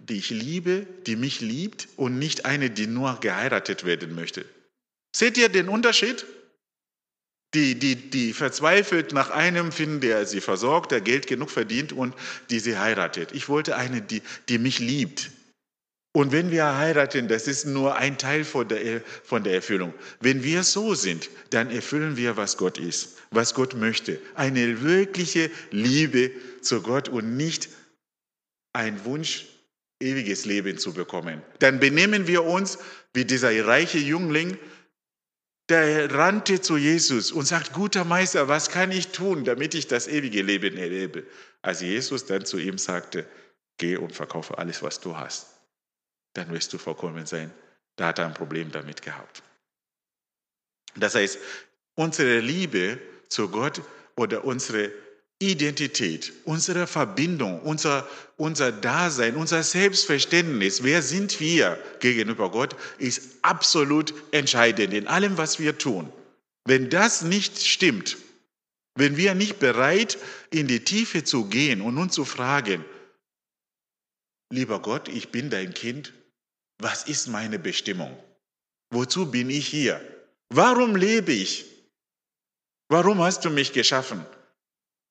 die 0.00 0.16
ich 0.16 0.30
liebe, 0.30 0.86
die 1.06 1.16
mich 1.16 1.40
liebt 1.40 1.88
und 1.96 2.18
nicht 2.18 2.46
eine, 2.46 2.70
die 2.70 2.86
nur 2.86 3.20
geheiratet 3.20 3.84
werden 3.84 4.14
möchte. 4.14 4.46
Seht 5.14 5.36
ihr 5.36 5.50
den 5.50 5.68
Unterschied? 5.68 6.24
Die, 7.54 7.78
die, 7.78 7.96
die 8.10 8.32
verzweifelt 8.32 9.12
nach 9.12 9.30
einem 9.30 9.72
finden, 9.72 10.00
der 10.00 10.26
sie 10.26 10.40
versorgt, 10.40 10.92
der 10.92 11.00
Geld 11.00 11.26
genug 11.26 11.50
verdient 11.50 11.92
und 11.92 12.14
die 12.50 12.60
sie 12.60 12.78
heiratet. 12.78 13.30
Ich 13.32 13.48
wollte 13.48 13.76
eine, 13.76 14.02
die, 14.02 14.22
die 14.48 14.58
mich 14.58 14.78
liebt. 14.78 15.30
Und 16.16 16.30
wenn 16.30 16.52
wir 16.52 16.76
heiraten, 16.76 17.26
das 17.26 17.48
ist 17.48 17.66
nur 17.66 17.96
ein 17.96 18.18
Teil 18.18 18.44
von 18.44 18.68
der, 18.68 19.02
von 19.24 19.42
der 19.42 19.54
Erfüllung. 19.54 19.92
Wenn 20.20 20.44
wir 20.44 20.62
so 20.62 20.94
sind, 20.94 21.28
dann 21.50 21.70
erfüllen 21.70 22.16
wir, 22.16 22.36
was 22.36 22.56
Gott 22.56 22.78
ist, 22.78 23.18
was 23.30 23.54
Gott 23.54 23.74
möchte. 23.74 24.20
Eine 24.36 24.82
wirkliche 24.82 25.50
Liebe 25.72 26.30
zu 26.60 26.82
Gott 26.82 27.08
und 27.08 27.36
nicht 27.36 27.68
ein 28.72 29.04
Wunsch, 29.04 29.46
ewiges 30.00 30.44
Leben 30.44 30.78
zu 30.78 30.92
bekommen. 30.92 31.42
Dann 31.58 31.80
benehmen 31.80 32.28
wir 32.28 32.44
uns 32.44 32.78
wie 33.12 33.24
dieser 33.24 33.66
reiche 33.66 33.98
Jüngling, 33.98 34.56
der 35.68 36.12
rannte 36.12 36.60
zu 36.60 36.76
Jesus 36.76 37.32
und 37.32 37.46
sagt, 37.46 37.72
guter 37.72 38.04
Meister, 38.04 38.48
was 38.48 38.68
kann 38.68 38.90
ich 38.90 39.08
tun, 39.08 39.44
damit 39.44 39.74
ich 39.74 39.86
das 39.86 40.06
ewige 40.06 40.42
Leben 40.42 40.76
erlebe? 40.76 41.24
Als 41.62 41.80
Jesus 41.80 42.26
dann 42.26 42.44
zu 42.44 42.58
ihm 42.58 42.76
sagte, 42.76 43.26
geh 43.78 43.96
und 43.96 44.14
verkaufe 44.14 44.58
alles, 44.58 44.82
was 44.82 45.00
du 45.00 45.16
hast, 45.16 45.46
dann 46.34 46.50
wirst 46.50 46.72
du 46.72 46.78
vollkommen 46.78 47.26
sein. 47.26 47.50
da 47.96 48.08
hat 48.08 48.18
er 48.18 48.26
ein 48.26 48.34
Problem 48.34 48.70
damit 48.72 49.02
gehabt. 49.02 49.42
Das 50.96 51.14
heißt, 51.14 51.38
unsere 51.94 52.40
Liebe 52.40 52.98
zu 53.28 53.48
Gott 53.48 53.80
oder 54.16 54.44
unsere 54.44 54.92
Identität, 55.50 56.32
unsere 56.44 56.86
Verbindung, 56.86 57.60
unser, 57.62 58.08
unser 58.36 58.72
Dasein, 58.72 59.36
unser 59.36 59.62
Selbstverständnis, 59.62 60.82
wer 60.82 61.02
sind 61.02 61.40
wir 61.40 61.78
gegenüber 62.00 62.50
Gott, 62.50 62.76
ist 62.98 63.38
absolut 63.42 64.14
entscheidend 64.32 64.92
in 64.92 65.06
allem, 65.06 65.36
was 65.36 65.58
wir 65.58 65.78
tun. 65.78 66.12
Wenn 66.64 66.90
das 66.90 67.22
nicht 67.22 67.64
stimmt, 67.64 68.16
wenn 68.96 69.16
wir 69.16 69.34
nicht 69.34 69.58
bereit 69.58 70.18
in 70.50 70.66
die 70.66 70.84
Tiefe 70.84 71.24
zu 71.24 71.46
gehen 71.46 71.80
und 71.80 71.98
uns 71.98 72.14
zu 72.14 72.24
fragen, 72.24 72.84
lieber 74.50 74.80
Gott, 74.80 75.08
ich 75.08 75.30
bin 75.30 75.50
dein 75.50 75.74
Kind, 75.74 76.12
was 76.78 77.04
ist 77.04 77.28
meine 77.28 77.58
Bestimmung? 77.58 78.16
Wozu 78.90 79.30
bin 79.30 79.50
ich 79.50 79.66
hier? 79.66 80.00
Warum 80.48 80.96
lebe 80.96 81.32
ich? 81.32 81.64
Warum 82.88 83.20
hast 83.20 83.44
du 83.44 83.50
mich 83.50 83.72
geschaffen? 83.72 84.24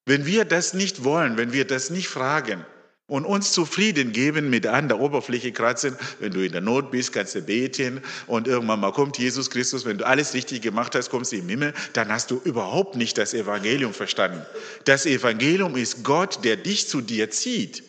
Wenn 0.05 0.25
wir 0.25 0.45
das 0.45 0.73
nicht 0.73 1.03
wollen, 1.03 1.37
wenn 1.37 1.53
wir 1.53 1.65
das 1.65 1.89
nicht 1.89 2.07
fragen 2.07 2.65
und 3.07 3.25
uns 3.25 3.51
zufrieden 3.51 4.11
geben 4.11 4.49
mit 4.49 4.65
an 4.67 4.87
der 4.87 4.99
Oberfläche 4.99 5.51
kratzen, 5.51 5.95
wenn 6.19 6.33
du 6.33 6.45
in 6.45 6.51
der 6.51 6.61
Not 6.61 6.91
bist, 6.91 7.13
kannst 7.13 7.35
du 7.35 7.41
beten 7.41 8.01
und 8.27 8.47
irgendwann 8.47 8.79
mal 8.79 8.91
kommt 8.91 9.17
Jesus 9.17 9.49
Christus, 9.49 9.85
wenn 9.85 9.97
du 9.97 10.05
alles 10.05 10.33
richtig 10.33 10.61
gemacht 10.61 10.95
hast, 10.95 11.09
kommst 11.09 11.31
du 11.31 11.37
im 11.37 11.47
Himmel, 11.47 11.73
dann 11.93 12.09
hast 12.09 12.31
du 12.31 12.41
überhaupt 12.43 12.95
nicht 12.95 13.17
das 13.17 13.33
Evangelium 13.33 13.93
verstanden. 13.93 14.45
Das 14.85 15.05
Evangelium 15.05 15.75
ist 15.75 16.03
Gott, 16.03 16.43
der 16.43 16.57
dich 16.57 16.89
zu 16.89 17.01
dir 17.01 17.29
zieht, 17.29 17.83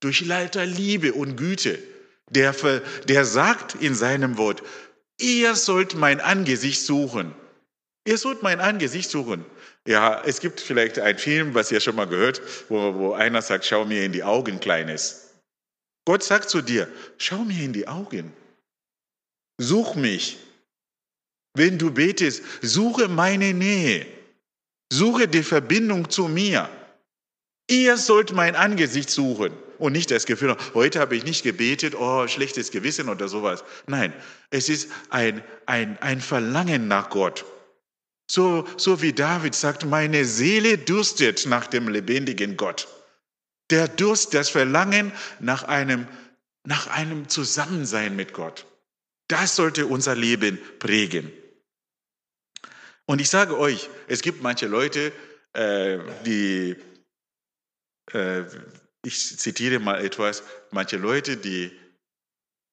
durch 0.00 0.24
lauter 0.24 0.66
Liebe 0.66 1.12
und 1.12 1.36
Güte, 1.36 1.78
der, 2.30 2.54
der 3.08 3.24
sagt 3.24 3.76
in 3.76 3.94
seinem 3.94 4.38
Wort, 4.38 4.62
ihr 5.20 5.54
sollt 5.54 5.94
mein 5.94 6.20
Angesicht 6.20 6.82
suchen. 6.82 7.32
Ihr 8.06 8.18
sollt 8.18 8.42
mein 8.42 8.60
Angesicht 8.60 9.10
suchen. 9.10 9.44
Ja, 9.86 10.22
es 10.24 10.40
gibt 10.40 10.60
vielleicht 10.60 10.98
einen 10.98 11.18
Film, 11.18 11.54
was 11.54 11.70
ihr 11.70 11.80
schon 11.80 11.96
mal 11.96 12.06
gehört, 12.06 12.40
wo, 12.68 12.94
wo 12.94 13.12
einer 13.12 13.42
sagt, 13.42 13.66
schau 13.66 13.84
mir 13.84 14.04
in 14.04 14.12
die 14.12 14.24
Augen, 14.24 14.58
Kleines. 14.60 15.34
Gott 16.06 16.22
sagt 16.22 16.50
zu 16.50 16.62
dir, 16.62 16.88
schau 17.18 17.44
mir 17.44 17.62
in 17.62 17.72
die 17.72 17.86
Augen. 17.86 18.32
Such 19.58 19.94
mich. 19.94 20.38
Wenn 21.54 21.78
du 21.78 21.90
betest, 21.90 22.42
suche 22.62 23.08
meine 23.08 23.54
Nähe. 23.54 24.06
Suche 24.92 25.28
die 25.28 25.42
Verbindung 25.42 26.08
zu 26.10 26.28
mir. 26.28 26.68
Ihr 27.70 27.96
sollt 27.96 28.32
mein 28.32 28.56
Angesicht 28.56 29.10
suchen 29.10 29.52
und 29.78 29.92
nicht 29.92 30.10
das 30.10 30.26
Gefühl, 30.26 30.56
heute 30.74 31.00
habe 31.00 31.16
ich 31.16 31.24
nicht 31.24 31.42
gebetet, 31.42 31.94
oh, 31.94 32.26
schlechtes 32.26 32.70
Gewissen 32.70 33.08
oder 33.08 33.28
sowas. 33.28 33.64
Nein, 33.86 34.12
es 34.50 34.68
ist 34.68 34.90
ein, 35.10 35.42
ein, 35.66 35.98
ein 36.00 36.20
Verlangen 36.20 36.88
nach 36.88 37.08
Gott. 37.10 37.44
So, 38.26 38.66
so 38.76 39.02
wie 39.02 39.12
David 39.12 39.54
sagt, 39.54 39.84
meine 39.84 40.24
Seele 40.24 40.78
durstet 40.78 41.46
nach 41.46 41.66
dem 41.66 41.88
lebendigen 41.88 42.56
Gott. 42.56 42.88
Der 43.70 43.88
Durst, 43.88 44.34
das 44.34 44.48
Verlangen 44.48 45.12
nach 45.40 45.64
einem, 45.64 46.06
nach 46.66 46.86
einem 46.86 47.28
Zusammensein 47.28 48.16
mit 48.16 48.32
Gott. 48.32 48.66
Das 49.28 49.56
sollte 49.56 49.86
unser 49.86 50.14
Leben 50.14 50.58
prägen. 50.78 51.32
Und 53.06 53.20
ich 53.20 53.28
sage 53.28 53.58
euch, 53.58 53.90
es 54.08 54.22
gibt 54.22 54.42
manche 54.42 54.66
Leute, 54.66 55.12
äh, 55.52 55.98
die, 56.24 56.76
äh, 58.12 58.44
ich 59.04 59.38
zitiere 59.38 59.78
mal 59.78 60.02
etwas, 60.02 60.42
manche 60.70 60.96
Leute, 60.96 61.36
die 61.36 61.70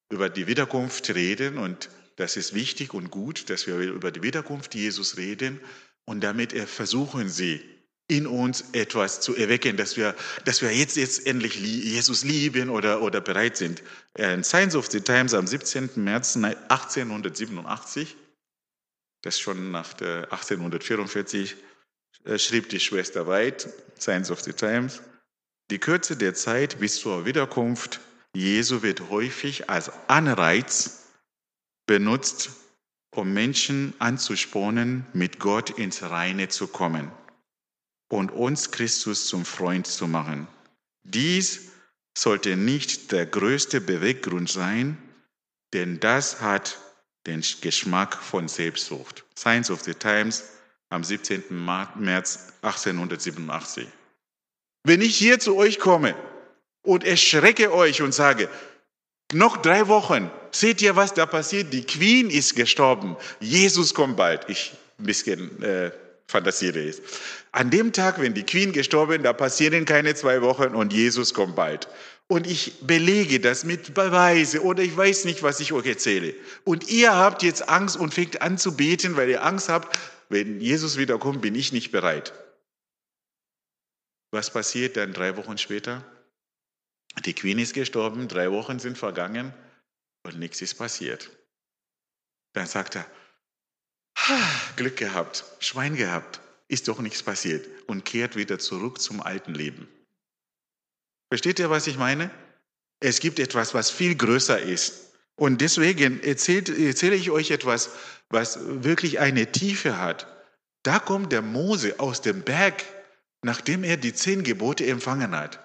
über 0.10 0.30
die 0.30 0.48
Wiederkunft 0.48 1.10
reden 1.14 1.58
und 1.58 1.90
das 2.16 2.38
ist 2.38 2.54
wichtig 2.54 2.94
und 2.94 3.12
gut, 3.12 3.50
dass 3.50 3.68
wir 3.68 3.78
über 3.78 4.12
die 4.12 4.24
Wiederkunft 4.24 4.76
Jesus 4.76 5.18
reden 5.18 5.60
und 6.06 6.22
damit 6.22 6.54
versuchen 6.54 7.30
sie, 7.30 7.62
in 8.12 8.28
uns 8.28 8.66
etwas 8.74 9.22
zu 9.22 9.38
erwecken, 9.38 9.78
dass 9.78 9.96
wir, 9.96 10.16
dass 10.44 10.62
wir 10.62 10.76
jetzt, 10.76 10.98
jetzt 10.98 11.26
endlich 11.26 11.56
Jesus 11.56 12.26
lieben 12.26 12.70
oder, 12.70 13.02
oder 13.02 13.22
bereit 13.22 13.56
sind. 13.56 13.82
In 14.18 14.44
Science 14.44 14.76
of 14.76 14.92
the 14.92 15.00
Times 15.00 15.34
am 15.34 15.48
17. 15.48 15.92
März 15.96 16.36
1887, 16.36 18.18
das 19.22 19.40
schon 19.40 19.72
nach 19.72 19.94
der 19.94 20.24
1844, 20.34 21.56
äh, 22.26 22.38
schrieb 22.38 22.68
die 22.68 22.82
Schwester 22.82 23.28
White, 23.28 23.74
Science 23.98 24.30
of 24.30 24.42
the 24.42 24.52
Times, 24.52 25.02
die 25.70 25.80
Kürze 25.80 26.18
der 26.18 26.34
Zeit 26.34 26.80
bis 26.80 27.00
zur 27.00 27.26
Wiederkunft 27.26 28.02
Jesu 28.34 28.82
wird 28.82 29.10
häufig 29.10 29.70
als 29.70 29.90
Anreiz 30.08 31.01
benutzt, 31.86 32.52
um 33.14 33.34
Menschen 33.34 33.94
anzuspornen, 34.00 35.06
mit 35.14 35.40
Gott 35.40 35.70
ins 35.72 36.02
Reine 36.04 36.48
zu 36.48 36.68
kommen 36.68 37.12
und 38.10 38.32
uns 38.32 38.72
Christus 38.72 39.28
zum 39.28 39.46
Freund 39.46 39.88
zu 39.88 40.08
machen. 40.08 40.48
Dies 41.04 41.72
sollte 42.18 42.56
nicht 42.56 43.12
der 43.12 43.26
größte 43.26 43.82
Beweggrund 43.82 44.50
sein, 44.50 44.98
denn 45.74 46.00
das 46.00 46.42
hat 46.42 46.78
den 47.26 47.44
Geschmack 47.62 48.16
von 48.16 48.48
Selbstsucht. 48.48 49.26
Science 49.38 49.72
of 49.72 49.82
the 49.82 49.94
Times 49.94 50.44
am 50.90 51.04
17. 51.04 51.44
März 51.50 52.54
1887. 52.62 53.88
Wenn 54.84 55.02
ich 55.02 55.16
hier 55.16 55.40
zu 55.40 55.56
euch 55.56 55.80
komme 55.80 56.16
und 56.82 57.04
erschrecke 57.04 57.74
euch 57.74 58.02
und 58.02 58.14
sage, 58.14 58.50
noch 59.34 59.58
drei 59.58 59.88
Wochen. 59.88 60.32
Seht 60.52 60.82
ihr, 60.82 60.96
was 60.96 61.14
da 61.14 61.26
passiert? 61.26 61.72
Die 61.74 61.86
Queen 61.86 62.30
ist 62.30 62.56
gestorben. 62.56 63.16
Jesus 63.40 63.94
kommt 63.94 64.18
bald. 64.18 64.50
Ich 64.50 64.74
ein 65.00 65.06
bisschen 65.06 65.62
äh, 65.64 65.92
fantasiere 66.28 66.82
jetzt. 66.82 67.02
An 67.52 67.70
dem 67.70 67.92
Tag, 67.92 68.20
wenn 68.20 68.34
die 68.34 68.44
Queen 68.44 68.72
gestorben, 68.72 69.18
ist, 69.18 69.26
da 69.26 69.34
passieren 69.34 69.86
keine 69.86 70.16
zwei 70.16 70.42
Wochen 70.42 70.76
und 70.76 70.94
Jesus 70.94 71.34
kommt 71.34 71.56
bald. 71.56 71.88
Und 72.28 72.48
ich 72.48 72.80
belege 72.82 73.42
das 73.42 73.66
mit 73.66 73.94
Beweise 73.94 74.64
oder 74.64 74.82
ich 74.84 74.96
weiß 74.96 75.26
nicht, 75.26 75.44
was 75.44 75.60
ich 75.60 75.74
euch 75.74 75.86
erzähle. 75.86 76.34
Und 76.64 76.90
ihr 76.90 77.14
habt 77.14 77.44
jetzt 77.44 77.68
Angst 77.68 77.98
und 77.98 78.14
fängt 78.14 78.42
an 78.42 78.58
zu 78.58 78.78
beten, 78.78 79.18
weil 79.18 79.30
ihr 79.30 79.44
Angst 79.44 79.68
habt, 79.68 80.00
wenn 80.30 80.62
Jesus 80.62 80.98
wiederkommt, 80.98 81.42
bin 81.42 81.56
ich 81.56 81.74
nicht 81.74 81.92
bereit. 81.92 82.32
Was 84.32 84.50
passiert 84.50 84.96
dann 84.96 85.12
drei 85.12 85.36
Wochen 85.36 85.58
später? 85.58 86.06
Die 87.20 87.34
Queen 87.34 87.60
ist 87.60 87.74
gestorben, 87.74 88.28
drei 88.28 88.52
Wochen 88.52 88.80
sind 88.80 88.98
vergangen 88.98 89.54
und 90.24 90.40
nichts 90.40 90.62
ist 90.62 90.76
passiert. 90.76 91.30
Dann 92.54 92.68
sagt 92.68 92.96
er, 92.96 93.06
Glück 94.76 94.98
gehabt, 94.98 95.44
Schwein 95.60 95.96
gehabt, 95.96 96.40
ist 96.68 96.88
doch 96.88 97.00
nichts 97.00 97.22
passiert 97.22 97.68
und 97.88 98.06
kehrt 98.06 98.36
wieder 98.36 98.60
zurück 98.60 99.02
zum 99.02 99.22
alten 99.22 99.54
Leben. 99.54 99.88
Versteht 101.30 101.60
ihr, 101.60 101.70
was 101.70 101.88
ich 101.88 101.98
meine? 101.98 102.32
Es 103.00 103.20
gibt 103.20 103.40
etwas, 103.40 103.74
was 103.74 103.90
viel 103.90 104.16
größer 104.16 104.60
ist. 104.62 105.14
Und 105.36 105.62
deswegen 105.62 106.22
erzählt, 106.24 106.70
erzähle 106.70 107.16
ich 107.16 107.32
euch 107.32 107.52
etwas, 107.52 107.90
was 108.30 108.60
wirklich 108.84 109.20
eine 109.20 109.52
Tiefe 109.52 109.98
hat. 109.98 110.28
Da 110.84 111.00
kommt 111.00 111.32
der 111.32 111.42
Mose 111.42 112.00
aus 112.00 112.22
dem 112.22 112.44
Berg, 112.44 112.84
nachdem 113.42 113.84
er 113.84 113.98
die 113.98 114.14
zehn 114.14 114.44
Gebote 114.44 114.86
empfangen 114.86 115.36
hat 115.36 115.60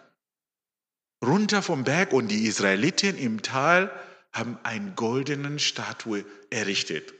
runter 1.24 1.62
vom 1.62 1.84
Berg 1.84 2.12
und 2.12 2.28
die 2.28 2.46
Israeliten 2.46 3.16
im 3.16 3.42
Tal 3.42 3.90
haben 4.32 4.58
einen 4.62 4.94
goldenen 4.94 5.58
Statue 5.58 6.24
errichtet. 6.50 7.14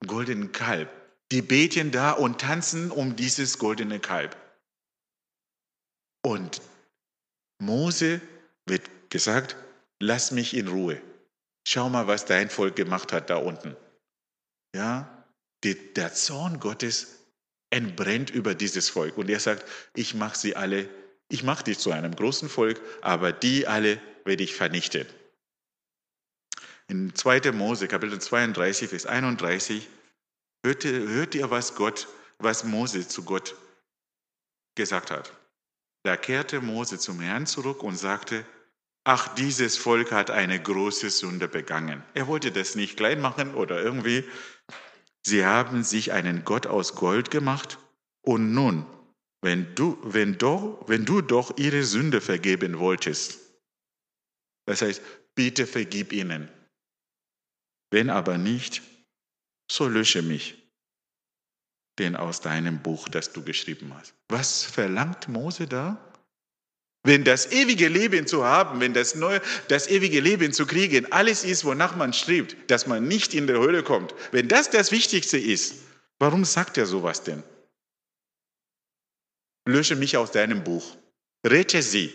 Einen 0.00 0.08
goldenen 0.08 0.52
Kalb. 0.52 0.90
Die 1.30 1.42
beten 1.42 1.90
da 1.90 2.12
und 2.12 2.40
tanzen 2.40 2.90
um 2.90 3.16
dieses 3.16 3.58
goldene 3.58 4.00
Kalb. 4.00 4.36
Und 6.24 6.62
Mose 7.60 8.20
wird 8.66 9.10
gesagt, 9.10 9.56
lass 10.00 10.30
mich 10.30 10.54
in 10.54 10.68
Ruhe. 10.68 11.00
Schau 11.66 11.88
mal, 11.88 12.06
was 12.06 12.24
dein 12.24 12.50
Volk 12.50 12.76
gemacht 12.76 13.12
hat 13.12 13.30
da 13.30 13.36
unten. 13.36 13.76
Ja, 14.74 15.26
der 15.64 16.12
Zorn 16.14 16.60
Gottes 16.60 17.18
entbrennt 17.70 18.30
über 18.30 18.54
dieses 18.54 18.88
Volk. 18.88 19.16
Und 19.16 19.30
er 19.30 19.40
sagt, 19.40 19.64
ich 19.94 20.14
mache 20.14 20.36
sie 20.36 20.56
alle 20.56 20.88
ich 21.32 21.42
mache 21.42 21.64
dich 21.64 21.78
zu 21.78 21.90
einem 21.92 22.14
großen 22.14 22.50
Volk, 22.50 22.78
aber 23.00 23.32
die 23.32 23.66
alle 23.66 23.98
werde 24.26 24.44
ich 24.44 24.54
vernichten. 24.54 25.06
In 26.88 27.14
2. 27.14 27.52
Mose, 27.52 27.88
Kapitel 27.88 28.20
32, 28.20 28.90
Vers 28.90 29.06
31, 29.06 29.88
hört, 30.62 30.84
hört 30.84 31.34
ihr, 31.34 31.50
was 31.50 31.74
Gott, 31.74 32.06
was 32.38 32.64
Mose 32.64 33.08
zu 33.08 33.24
Gott 33.24 33.54
gesagt 34.74 35.10
hat. 35.10 35.32
Da 36.02 36.18
kehrte 36.18 36.60
Mose 36.60 36.98
zum 36.98 37.18
Herrn 37.20 37.46
zurück 37.46 37.82
und 37.82 37.96
sagte, 37.96 38.44
ach, 39.04 39.34
dieses 39.34 39.78
Volk 39.78 40.12
hat 40.12 40.30
eine 40.30 40.60
große 40.60 41.08
Sünde 41.08 41.48
begangen. 41.48 42.02
Er 42.12 42.26
wollte 42.26 42.52
das 42.52 42.74
nicht 42.74 42.98
klein 42.98 43.22
machen 43.22 43.54
oder 43.54 43.82
irgendwie. 43.82 44.24
Sie 45.22 45.46
haben 45.46 45.82
sich 45.82 46.12
einen 46.12 46.44
Gott 46.44 46.66
aus 46.66 46.94
Gold 46.94 47.30
gemacht 47.30 47.78
und 48.20 48.52
nun 48.52 48.84
wenn 49.42 49.74
du, 49.74 49.98
wenn, 50.02 50.38
doch, 50.38 50.82
wenn 50.86 51.04
du 51.04 51.20
doch 51.20 51.58
ihre 51.58 51.84
Sünde 51.84 52.20
vergeben 52.20 52.78
wolltest. 52.78 53.40
Das 54.66 54.82
heißt, 54.82 55.02
bitte 55.34 55.66
vergib 55.66 56.12
ihnen. 56.12 56.48
Wenn 57.90 58.08
aber 58.08 58.38
nicht, 58.38 58.82
so 59.70 59.88
lösche 59.88 60.22
mich, 60.22 60.54
denn 61.98 62.16
aus 62.16 62.40
deinem 62.40 62.82
Buch, 62.82 63.08
das 63.08 63.32
du 63.32 63.42
geschrieben 63.42 63.92
hast. 63.94 64.14
Was 64.28 64.62
verlangt 64.62 65.28
Mose 65.28 65.66
da? 65.66 65.98
Wenn 67.04 67.24
das 67.24 67.50
ewige 67.50 67.88
Leben 67.88 68.28
zu 68.28 68.44
haben, 68.44 68.80
wenn 68.80 68.94
das, 68.94 69.16
neue, 69.16 69.42
das 69.66 69.88
ewige 69.88 70.20
Leben 70.20 70.52
zu 70.52 70.66
kriegen, 70.66 71.10
alles 71.10 71.42
ist, 71.42 71.64
wonach 71.64 71.96
man 71.96 72.12
strebt, 72.12 72.70
dass 72.70 72.86
man 72.86 73.08
nicht 73.08 73.34
in 73.34 73.48
der 73.48 73.58
Hölle 73.58 73.82
kommt, 73.82 74.14
wenn 74.30 74.46
das 74.46 74.70
das 74.70 74.92
Wichtigste 74.92 75.36
ist, 75.36 75.74
warum 76.20 76.44
sagt 76.44 76.78
er 76.78 76.86
sowas 76.86 77.24
denn? 77.24 77.42
Lösche 79.66 79.96
mich 79.96 80.16
aus 80.16 80.32
deinem 80.32 80.64
Buch, 80.64 80.96
rette 81.46 81.82
sie. 81.82 82.12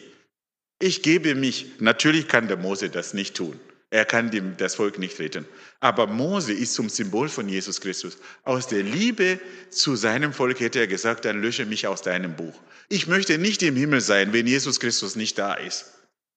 Ich 0.80 1.02
gebe 1.02 1.34
mich, 1.36 1.66
natürlich 1.80 2.28
kann 2.28 2.48
der 2.48 2.58
Mose 2.58 2.90
das 2.90 3.14
nicht 3.14 3.36
tun. 3.36 3.60
Er 3.90 4.04
kann 4.04 4.30
das 4.58 4.76
Volk 4.76 5.00
nicht 5.00 5.18
retten. 5.18 5.46
Aber 5.80 6.08
Mose 6.08 6.52
ist 6.52 6.74
zum 6.74 6.90
Symbol 6.90 7.30
von 7.30 7.48
Jesus 7.48 7.80
Christus. 7.80 8.18
Aus 8.44 8.68
der 8.68 8.84
Liebe 8.84 9.40
zu 9.70 9.96
seinem 9.96 10.34
Volk 10.34 10.60
hätte 10.60 10.80
er 10.80 10.88
gesagt, 10.88 11.24
dann 11.24 11.42
lösche 11.42 11.66
mich 11.66 11.88
aus 11.88 12.02
deinem 12.02 12.36
Buch. 12.36 12.60
Ich 12.90 13.08
möchte 13.08 13.38
nicht 13.38 13.64
im 13.64 13.78
Himmel 13.78 14.02
sein, 14.02 14.34
wenn 14.34 14.46
Jesus 14.46 14.82
Christus 14.82 15.16
nicht 15.16 15.38
da 15.38 15.54
ist. 15.54 15.94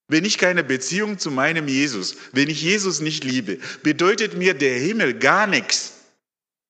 Wenn 0.07 0.25
ich 0.25 0.39
keine 0.39 0.63
Beziehung 0.63 1.19
zu 1.19 1.31
meinem 1.31 1.67
Jesus, 1.67 2.17
wenn 2.33 2.49
ich 2.49 2.63
Jesus 2.63 3.01
nicht 3.01 3.25
liebe, 3.25 3.59
bedeutet 3.83 4.35
mir 4.35 4.55
der 4.55 4.79
Himmel 4.79 5.15
gar 5.15 5.49
nichts. 5.49 5.95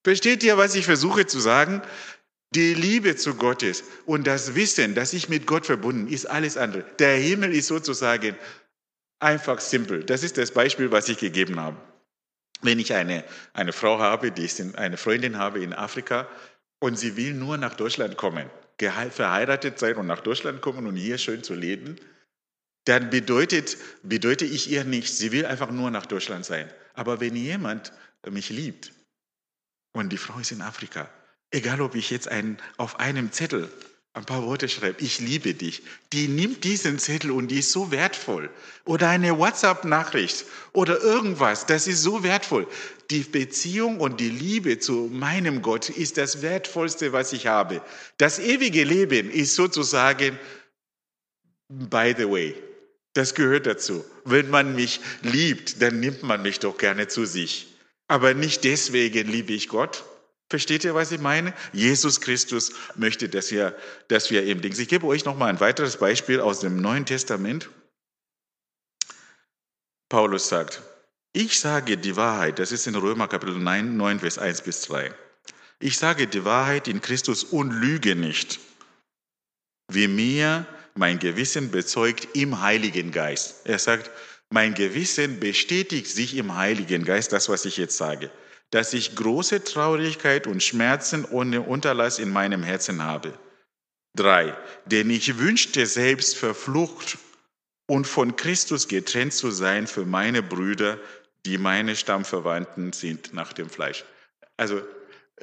Versteht 0.03 0.43
ihr, 0.43 0.57
was 0.57 0.75
ich 0.75 0.87
versuche 0.87 1.27
zu 1.27 1.41
sagen? 1.41 1.83
Die 2.55 2.75
Liebe 2.75 3.15
zu 3.15 3.35
Gottes 3.35 3.85
und 4.07 4.27
das 4.27 4.55
Wissen, 4.57 4.95
dass 4.95 5.13
ich 5.13 5.29
mit 5.29 5.47
Gott 5.47 5.67
verbunden 5.67 6.09
ist 6.09 6.27
alles 6.27 6.57
andere. 6.57 6.85
Der 6.99 7.17
Himmel 7.17 7.55
ist 7.55 7.69
sozusagen 7.69 8.35
Einfach 9.21 9.61
simpel. 9.61 10.03
Das 10.03 10.23
ist 10.23 10.39
das 10.39 10.51
Beispiel, 10.51 10.91
was 10.91 11.09
ich 11.11 11.19
gegeben 11.19 11.61
habe. 11.61 11.77
Wenn 12.63 12.79
ich 12.79 12.95
eine, 12.95 13.23
eine 13.53 13.75
Frau 13.75 13.99
habe, 13.99 14.33
die 14.33 14.49
in, 14.59 14.75
eine 14.77 14.97
Freundin 14.97 15.37
habe 15.37 15.63
in 15.63 15.75
Afrika 15.75 16.27
und 16.79 16.99
sie 16.99 17.17
will 17.17 17.35
nur 17.35 17.59
nach 17.59 17.75
Deutschland 17.75 18.17
kommen, 18.17 18.49
verheiratet 18.79 19.79
sein 19.79 19.97
und 19.97 20.07
nach 20.07 20.21
Deutschland 20.21 20.63
kommen 20.63 20.87
und 20.87 20.97
hier 20.97 21.19
schön 21.19 21.43
zu 21.43 21.55
leben, 21.55 21.97
dann 22.87 23.11
bedeutet, 23.11 23.77
bedeutet 24.03 24.51
ich 24.51 24.71
ihr 24.71 24.85
nichts. 24.85 25.19
Sie 25.19 25.33
will 25.33 25.45
einfach 25.45 25.71
nur 25.71 25.91
nach 25.91 26.07
Deutschland 26.07 26.47
sein. 26.47 26.71
Aber 26.95 27.21
wenn 27.21 27.37
jemand 27.37 27.93
mich 28.27 28.49
liebt 28.49 28.91
und 29.93 30.11
die 30.11 30.17
Frau 30.17 30.39
ist 30.39 30.53
in 30.53 30.63
Afrika, 30.63 31.11
egal 31.51 31.81
ob 31.81 31.95
ich 31.95 32.11
jetzt 32.11 32.29
einen, 32.29 32.59
auf 32.77 33.01
einem 33.01 33.33
Zettel 33.33 33.71
ein 34.13 34.25
paar 34.25 34.45
Worte 34.45 34.69
schreibt, 34.69 35.03
ich 35.03 35.21
liebe 35.21 35.55
dich, 35.55 35.83
die 36.13 36.27
nimmt 36.27 36.65
diesen 36.65 36.99
Zettel 36.99 37.31
und 37.31 37.49
die 37.49 37.61
ist 37.61 37.71
so 37.71 37.93
wertvoll. 37.93 38.51
Oder 38.85 39.09
eine 39.09 39.39
WhatsApp-Nachricht 39.39 40.47
oder 40.73 41.01
irgendwas, 41.01 41.67
das 41.67 41.87
ist 41.87 42.03
so 42.03 42.25
wertvoll. 42.25 42.67
Die 43.11 43.21
Beziehung 43.21 44.01
und 44.01 44.19
die 44.19 44.29
Liebe 44.29 44.81
zu 44.81 45.09
meinem 45.13 45.63
Gott 45.63 45.91
ist 45.91 46.17
das 46.17 46.43
Wertvollste, 46.43 47.13
was 47.13 47.33
ich 47.33 47.47
habe. 47.47 47.83
Das 48.19 48.41
ewige 48.41 48.83
Leben 48.83 49.31
ist 49.31 49.55
sozusagen, 49.55 50.37
by 51.69 52.13
the 52.17 52.29
way, 52.29 52.55
das 53.13 53.35
gehört 53.37 53.67
dazu. 53.67 54.05
Wenn 54.25 54.51
man 54.51 54.75
mich 54.75 55.01
liebt, 55.23 55.81
dann 55.83 56.01
nimmt 56.01 56.25
man 56.25 56.43
mich 56.43 56.59
doch 56.59 56.77
gerne 56.77 57.07
zu 57.07 57.27
sich. 57.27 57.69
Aber 58.09 58.35
nicht 58.35 58.65
deswegen 58.65 59.29
liebe 59.29 59.53
ich 59.53 59.69
Gott, 59.69 60.05
Versteht 60.51 60.83
ihr, 60.83 60.97
was 60.97 61.13
ich 61.13 61.21
meine? 61.21 61.55
Jesus 61.73 62.21
Christus 62.21 62.73
möchte, 62.97 63.29
dass 63.29 63.53
wir, 63.53 63.77
dass 64.09 64.33
wir 64.33 64.43
eben 64.43 64.61
Dings. 64.61 64.81
Ich 64.81 64.89
gebe 64.89 65.07
euch 65.07 65.25
noch 65.25 65.37
mal 65.37 65.47
ein 65.47 65.61
weiteres 65.61 65.97
Beispiel 65.97 66.41
aus 66.41 66.59
dem 66.59 66.83
Neuen 66.83 67.07
Testament. 67.07 67.71
Paulus 70.09 70.49
sagt, 70.49 70.83
ich 71.33 71.61
sage 71.61 71.97
die 71.97 72.17
Wahrheit, 72.17 72.59
das 72.59 72.73
ist 72.73 72.89
in 72.89 72.97
Römer 72.97 73.29
Kapitel 73.29 73.57
9, 73.57 73.97
9, 73.97 74.19
Vers 74.19 74.39
1 74.39 74.63
bis 74.63 74.83
3. 74.83 75.15
Ich 75.79 75.97
sage 75.97 76.27
die 76.27 76.45
Wahrheit 76.45 76.89
in 76.89 77.01
Christus 77.01 77.45
und 77.45 77.71
lüge 77.71 78.17
nicht, 78.17 78.59
wie 79.87 80.09
mir 80.09 80.67
mein 80.97 81.21
Gewissen 81.21 81.71
bezeugt 81.71 82.27
im 82.35 82.61
Heiligen 82.61 83.13
Geist. 83.13 83.67
Er 83.67 83.79
sagt, 83.79 84.11
mein 84.51 84.75
Gewissen 84.75 85.39
bestätigt 85.39 86.09
sich 86.09 86.35
im 86.37 86.57
Heiligen 86.57 87.05
Geist, 87.05 87.33
das, 87.33 87.49
was 87.49 87.65
ich 87.65 87.77
jetzt 87.77 87.97
sage 87.97 88.33
dass 88.71 88.93
ich 88.93 89.17
große 89.17 89.65
Traurigkeit 89.65 90.47
und 90.47 90.63
Schmerzen 90.63 91.25
ohne 91.25 91.63
Unterlass 91.63 92.19
in 92.19 92.31
meinem 92.31 92.63
Herzen 92.63 93.03
habe. 93.03 93.33
Drei, 94.17 94.57
denn 94.87 95.11
ich 95.11 95.39
wünschte 95.39 95.87
selbst 95.87 96.37
verflucht 96.37 97.19
und 97.87 98.07
von 98.07 98.37
Christus 98.37 98.89
getrennt 98.89 99.33
zu 99.33 99.51
sein 99.51 99.87
für 99.87 100.05
meine 100.05 100.43
Brüder, 100.43 100.99
die 101.47 101.59
meine 101.59 101.97
Stammverwandten 101.97 102.93
sind 102.93 103.33
nach 103.33 103.53
dem 103.53 103.69
Fleisch. 103.69 104.05
Also 104.57 104.83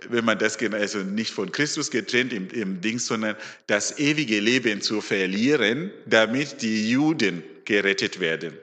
wenn 0.10 0.26
man 0.26 0.38
das 0.38 0.58
also 0.58 1.00
nicht 1.00 1.32
von 1.32 1.52
Christus 1.52 1.90
getrennt 1.90 2.32
im, 2.32 2.50
im 2.52 2.82
Ding, 2.82 3.00
sondern 3.00 3.36
das 3.66 3.98
ewige 3.98 4.40
Leben 4.40 4.82
zu 4.82 5.02
verlieren, 5.02 5.92
damit 6.06 6.62
die 6.62 6.90
Juden 6.90 7.44
gerettet 7.66 8.20
werden. 8.20 8.58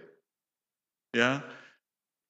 Ja, 1.15 1.45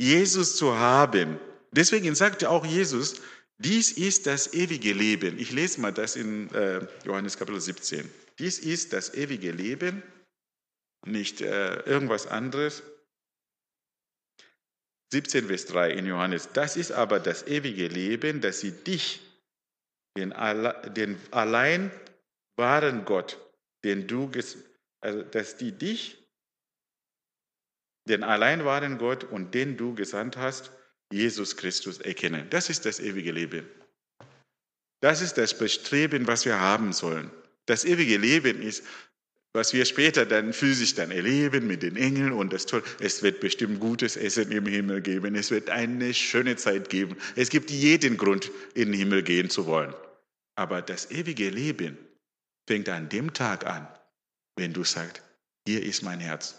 Jesus 0.00 0.56
zu 0.56 0.76
haben, 0.76 1.38
Deswegen 1.76 2.14
sagte 2.14 2.50
auch 2.50 2.64
Jesus, 2.64 3.20
dies 3.58 3.92
ist 3.92 4.26
das 4.26 4.54
ewige 4.54 4.92
Leben. 4.92 5.38
Ich 5.40 5.50
lese 5.50 5.80
mal 5.80 5.92
das 5.92 6.14
in 6.14 6.52
äh, 6.54 6.86
Johannes 7.04 7.36
Kapitel 7.36 7.60
17. 7.60 8.08
Dies 8.38 8.60
ist 8.60 8.92
das 8.92 9.14
ewige 9.14 9.50
Leben, 9.50 10.02
nicht 11.04 11.40
äh, 11.40 11.80
irgendwas 11.82 12.28
anderes. 12.28 12.82
17 15.12 15.48
Vers 15.48 15.66
3 15.66 15.90
in 15.92 16.06
Johannes. 16.06 16.48
Das 16.52 16.76
ist 16.76 16.92
aber 16.92 17.18
das 17.18 17.46
ewige 17.46 17.88
Leben, 17.88 18.40
dass 18.40 18.60
sie 18.60 18.72
dich, 18.72 19.20
den, 20.16 20.32
den 20.96 21.18
allein 21.32 21.90
wahren 22.56 23.04
Gott, 23.04 23.38
den 23.82 24.06
du, 24.06 24.30
also 25.00 25.22
dass 25.22 25.56
die 25.56 25.72
dich, 25.72 26.24
den 28.08 28.22
allein 28.22 28.64
wahren 28.64 28.98
Gott 28.98 29.24
und 29.24 29.54
den 29.54 29.76
du 29.76 29.94
gesandt 29.94 30.36
hast, 30.36 30.70
Jesus 31.14 31.56
Christus 31.56 31.98
erkennen. 32.00 32.48
Das 32.50 32.68
ist 32.68 32.84
das 32.84 32.98
ewige 32.98 33.30
Leben. 33.30 33.66
Das 35.00 35.22
ist 35.22 35.34
das 35.34 35.56
Bestreben, 35.56 36.26
was 36.26 36.44
wir 36.44 36.58
haben 36.58 36.92
sollen. 36.92 37.30
Das 37.66 37.84
ewige 37.84 38.16
Leben 38.16 38.60
ist, 38.60 38.82
was 39.52 39.72
wir 39.72 39.84
später 39.84 40.26
dann 40.26 40.52
physisch 40.52 40.94
dann 40.94 41.12
erleben 41.12 41.68
mit 41.68 41.84
den 41.84 41.96
Engeln 41.96 42.32
und 42.32 42.52
das 42.52 42.66
Toll. 42.66 42.82
Es 42.98 43.22
wird 43.22 43.38
bestimmt 43.38 43.78
gutes 43.78 44.16
Essen 44.16 44.50
im 44.50 44.66
Himmel 44.66 45.00
geben. 45.02 45.36
Es 45.36 45.52
wird 45.52 45.70
eine 45.70 46.12
schöne 46.12 46.56
Zeit 46.56 46.90
geben. 46.90 47.16
Es 47.36 47.48
gibt 47.48 47.70
jeden 47.70 48.16
Grund, 48.16 48.50
in 48.74 48.90
den 48.90 48.98
Himmel 48.98 49.22
gehen 49.22 49.50
zu 49.50 49.66
wollen. 49.66 49.94
Aber 50.56 50.82
das 50.82 51.12
ewige 51.12 51.48
Leben 51.48 51.96
fängt 52.66 52.88
an 52.88 53.08
dem 53.08 53.32
Tag 53.32 53.66
an, 53.66 53.86
wenn 54.56 54.72
du 54.72 54.82
sagst, 54.82 55.22
hier 55.66 55.84
ist 55.84 56.02
mein 56.02 56.18
Herz. 56.18 56.56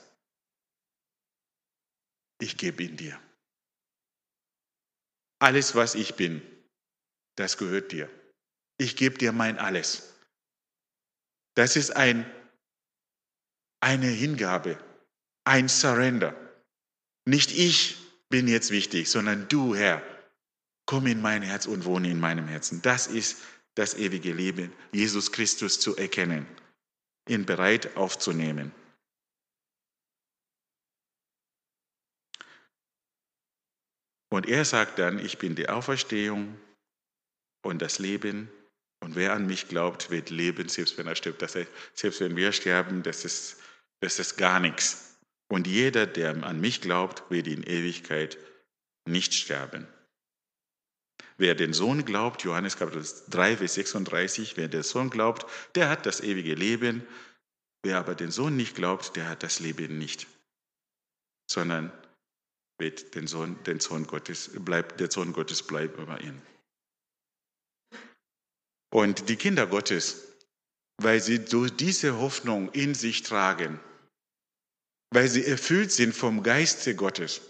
Ich 2.39 2.55
gebe 2.55 2.83
ihn 2.83 2.95
dir. 2.95 3.19
Alles, 5.39 5.75
was 5.75 5.95
ich 5.95 6.15
bin, 6.15 6.41
das 7.35 7.57
gehört 7.57 7.91
dir. 7.91 8.09
Ich 8.77 8.95
gebe 8.95 9.17
dir 9.17 9.31
mein 9.31 9.57
Alles. 9.57 10.13
Das 11.55 11.75
ist 11.75 11.95
ein, 11.95 12.25
eine 13.81 14.07
Hingabe, 14.07 14.77
ein 15.45 15.69
Surrender. 15.69 16.35
Nicht 17.25 17.51
ich 17.51 17.97
bin 18.29 18.47
jetzt 18.47 18.71
wichtig, 18.71 19.09
sondern 19.09 19.47
du, 19.47 19.75
Herr, 19.75 20.01
komm 20.85 21.07
in 21.07 21.21
mein 21.21 21.41
Herz 21.41 21.65
und 21.65 21.85
wohne 21.85 22.09
in 22.09 22.19
meinem 22.19 22.47
Herzen. 22.47 22.81
Das 22.81 23.07
ist 23.07 23.37
das 23.75 23.93
ewige 23.93 24.33
Leben, 24.33 24.73
Jesus 24.91 25.31
Christus 25.31 25.79
zu 25.79 25.95
erkennen, 25.95 26.45
ihn 27.27 27.45
bereit 27.45 27.95
aufzunehmen. 27.97 28.71
Und 34.35 34.49
er 34.49 34.65
sagt 34.65 34.99
dann, 34.99 35.17
ich 35.23 35.37
bin 35.37 35.55
die 35.55 35.69
Auferstehung 35.69 36.59
und 37.63 37.81
das 37.81 37.99
Leben. 37.99 38.51
Und 39.01 39.15
wer 39.15 39.31
an 39.31 39.47
mich 39.47 39.69
glaubt, 39.69 40.09
wird 40.09 40.29
leben, 40.29 40.67
selbst 40.67 40.97
wenn 40.97 41.07
er 41.07 41.15
stirbt. 41.15 41.41
Das 41.41 41.55
heißt, 41.55 41.71
selbst 41.93 42.19
wenn 42.19 42.35
wir 42.35 42.51
sterben, 42.51 43.01
das 43.01 43.23
ist, 43.23 43.61
das 44.01 44.19
ist 44.19 44.35
gar 44.35 44.59
nichts. 44.59 45.17
Und 45.47 45.67
jeder, 45.67 46.05
der 46.05 46.43
an 46.43 46.59
mich 46.59 46.81
glaubt, 46.81 47.23
wird 47.29 47.47
in 47.47 47.63
Ewigkeit 47.63 48.37
nicht 49.07 49.33
sterben. 49.33 49.87
Wer 51.37 51.55
den 51.55 51.71
Sohn 51.71 52.03
glaubt, 52.03 52.43
Johannes 52.43 52.75
Kapitel 52.75 53.07
3, 53.29 53.55
Vers 53.55 53.75
36, 53.75 54.57
wer 54.57 54.67
den 54.67 54.83
Sohn 54.83 55.11
glaubt, 55.11 55.45
der 55.75 55.87
hat 55.87 56.05
das 56.05 56.19
ewige 56.19 56.55
Leben. 56.55 57.07
Wer 57.83 57.99
aber 57.99 58.15
den 58.15 58.31
Sohn 58.31 58.57
nicht 58.57 58.75
glaubt, 58.75 59.15
der 59.15 59.29
hat 59.29 59.43
das 59.43 59.61
Leben 59.61 59.97
nicht, 59.97 60.27
sondern 61.49 61.93
wird 62.77 63.15
den 63.15 63.27
Sohn, 63.27 63.61
den 63.63 63.79
Sohn 63.79 64.05
Gottes, 64.05 64.51
bleibt, 64.53 64.99
der 64.99 65.11
Sohn 65.11 65.33
Gottes 65.33 65.63
bleibt 65.63 65.99
über 65.99 66.19
ihn. 66.21 66.41
Und 68.93 69.29
die 69.29 69.35
Kinder 69.35 69.67
Gottes, 69.67 70.23
weil 70.97 71.21
sie 71.21 71.41
so 71.45 71.65
diese 71.65 72.19
Hoffnung 72.19 72.71
in 72.71 72.95
sich 72.95 73.23
tragen, 73.23 73.79
weil 75.11 75.27
sie 75.27 75.45
erfüllt 75.45 75.91
sind 75.91 76.15
vom 76.15 76.43
Geiste 76.43 76.95
Gottes, 76.95 77.41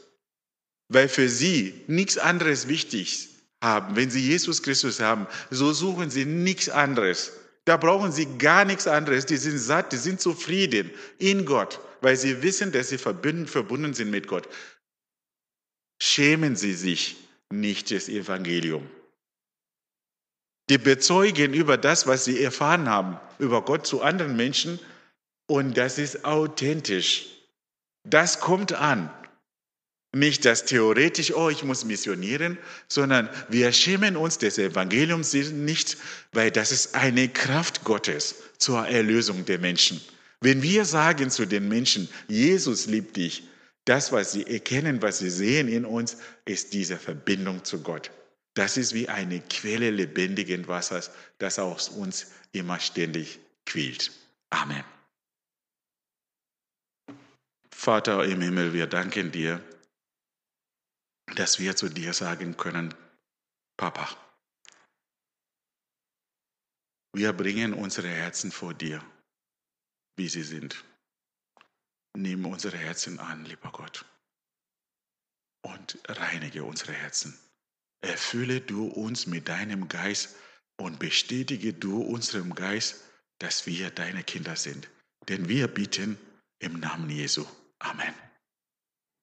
weil 0.90 1.10
für 1.10 1.30
sie 1.30 1.84
nichts 1.88 2.18
anderes 2.18 2.68
wichtig 2.68 3.30
haben. 3.62 3.96
Wenn 3.96 4.12
sie 4.12 4.22
Jesus 4.22 4.62
Christus 4.62 5.00
haben, 5.00 5.28
so 5.50 5.74
suchen 5.74 6.10
sie 6.10 6.26
nichts 6.26 6.70
anderes. 6.70 7.34
Da 7.66 7.78
brauchen 7.78 8.12
sie 8.12 8.38
gar 8.38 8.66
nichts 8.66 8.86
anderes. 8.86 9.26
Die 9.26 9.38
sind 9.38 9.58
satt, 9.58 9.92
die 9.92 9.98
sind 9.98 10.22
zufrieden 10.22 10.92
in 11.18 11.46
Gott, 11.46 11.80
weil 12.02 12.16
sie 12.16 12.44
wissen, 12.44 12.72
dass 12.72 12.90
sie 12.90 13.00
verbunden 13.00 13.94
sind 13.94 14.12
mit 14.12 14.28
Gott. 14.28 14.48
Schämen 16.00 16.56
sie 16.56 16.74
sich 16.74 17.16
nicht 17.50 17.92
das 17.92 18.10
Evangelium. 18.10 18.90
Die 20.70 20.78
bezeugen 20.78 21.54
über 21.54 21.78
das, 21.78 22.08
was 22.08 22.26
sie 22.26 22.42
erfahren 22.42 22.90
haben, 22.90 23.20
über 23.38 23.62
Gott 23.64 23.86
zu 23.86 24.02
anderen 24.02 24.36
Menschen 24.36 24.80
und 25.48 25.78
das 25.78 26.00
ist 26.00 26.26
authentisch. 26.26 27.28
Das 28.04 28.40
kommt 28.40 28.74
an. 28.74 29.12
Nicht 30.16 30.46
das 30.46 30.66
theoretisch, 30.66 31.34
oh, 31.34 31.50
ich 31.50 31.64
muss 31.64 31.84
missionieren, 31.84 32.58
sondern 32.88 33.30
wir 33.50 33.74
schämen 33.74 34.16
uns 34.16 34.38
des 34.38 34.58
Evangeliums 34.58 35.34
nicht, 35.34 35.98
weil 36.32 36.52
das 36.52 36.72
ist 36.72 36.96
eine 36.96 37.28
Kraft 37.28 37.84
Gottes 37.84 38.36
zur 38.58 38.88
Erlösung 38.88 39.44
der 39.44 39.60
Menschen. 39.60 40.00
Wenn 40.40 40.64
wir 40.64 40.86
sagen 40.86 41.30
zu 41.30 41.46
den 41.46 41.68
Menschen, 41.68 42.08
Jesus 42.28 42.86
liebt 42.86 43.18
dich, 43.18 43.44
das, 43.86 44.12
was 44.12 44.32
sie 44.32 44.46
erkennen, 44.46 45.02
was 45.02 45.20
sie 45.20 45.30
sehen 45.30 45.68
in 45.68 45.86
uns, 45.86 46.18
ist 46.46 46.74
diese 46.74 46.98
Verbindung 46.98 47.64
zu 47.64 47.82
Gott. 47.82 48.12
Das 48.56 48.78
ist 48.78 48.94
wie 48.94 49.10
eine 49.10 49.42
Quelle 49.42 49.92
lebendigen 49.92 50.68
Wassers, 50.68 51.12
das 51.38 51.60
aus 51.60 51.90
uns 51.90 52.32
immer 52.52 52.80
ständig 52.80 53.40
quillt. 53.66 54.12
Amen. 54.50 54.84
Vater 57.70 58.24
im 58.26 58.42
Himmel, 58.42 58.74
wir 58.74 58.88
danken 58.88 59.32
dir, 59.32 59.62
dass 61.36 61.60
wir 61.60 61.76
zu 61.76 61.90
dir 61.90 62.14
sagen 62.14 62.56
können, 62.56 62.94
Papa, 63.78 64.08
wir 67.14 67.34
bringen 67.34 67.74
unsere 67.74 68.08
Herzen 68.08 68.52
vor 68.52 68.74
dir, 68.74 69.04
wie 70.16 70.30
sie 70.30 70.44
sind. 70.44 70.84
Nimm 72.16 72.46
unsere 72.46 72.78
Herzen 72.78 73.20
an, 73.20 73.44
lieber 73.44 73.72
Gott, 73.72 74.06
und 75.62 75.98
reinige 76.08 76.64
unsere 76.64 76.94
Herzen. 76.94 77.38
Erfülle 78.02 78.62
du 78.62 78.88
uns 78.88 79.28
mit 79.28 79.50
deinem 79.50 79.90
Geist 79.90 80.36
und 80.78 80.98
bestätige 80.98 81.74
du 81.74 82.02
unserem 82.02 82.56
Geist, 82.56 83.04
dass 83.40 83.66
wir 83.66 83.90
deine 83.90 84.24
Kinder 84.24 84.56
sind. 84.56 84.90
Denn 85.28 85.50
wir 85.50 85.68
bitten 85.68 86.18
im 86.60 86.80
Namen 86.80 87.10
Jesu. 87.10 87.46
Amen. 87.80 88.14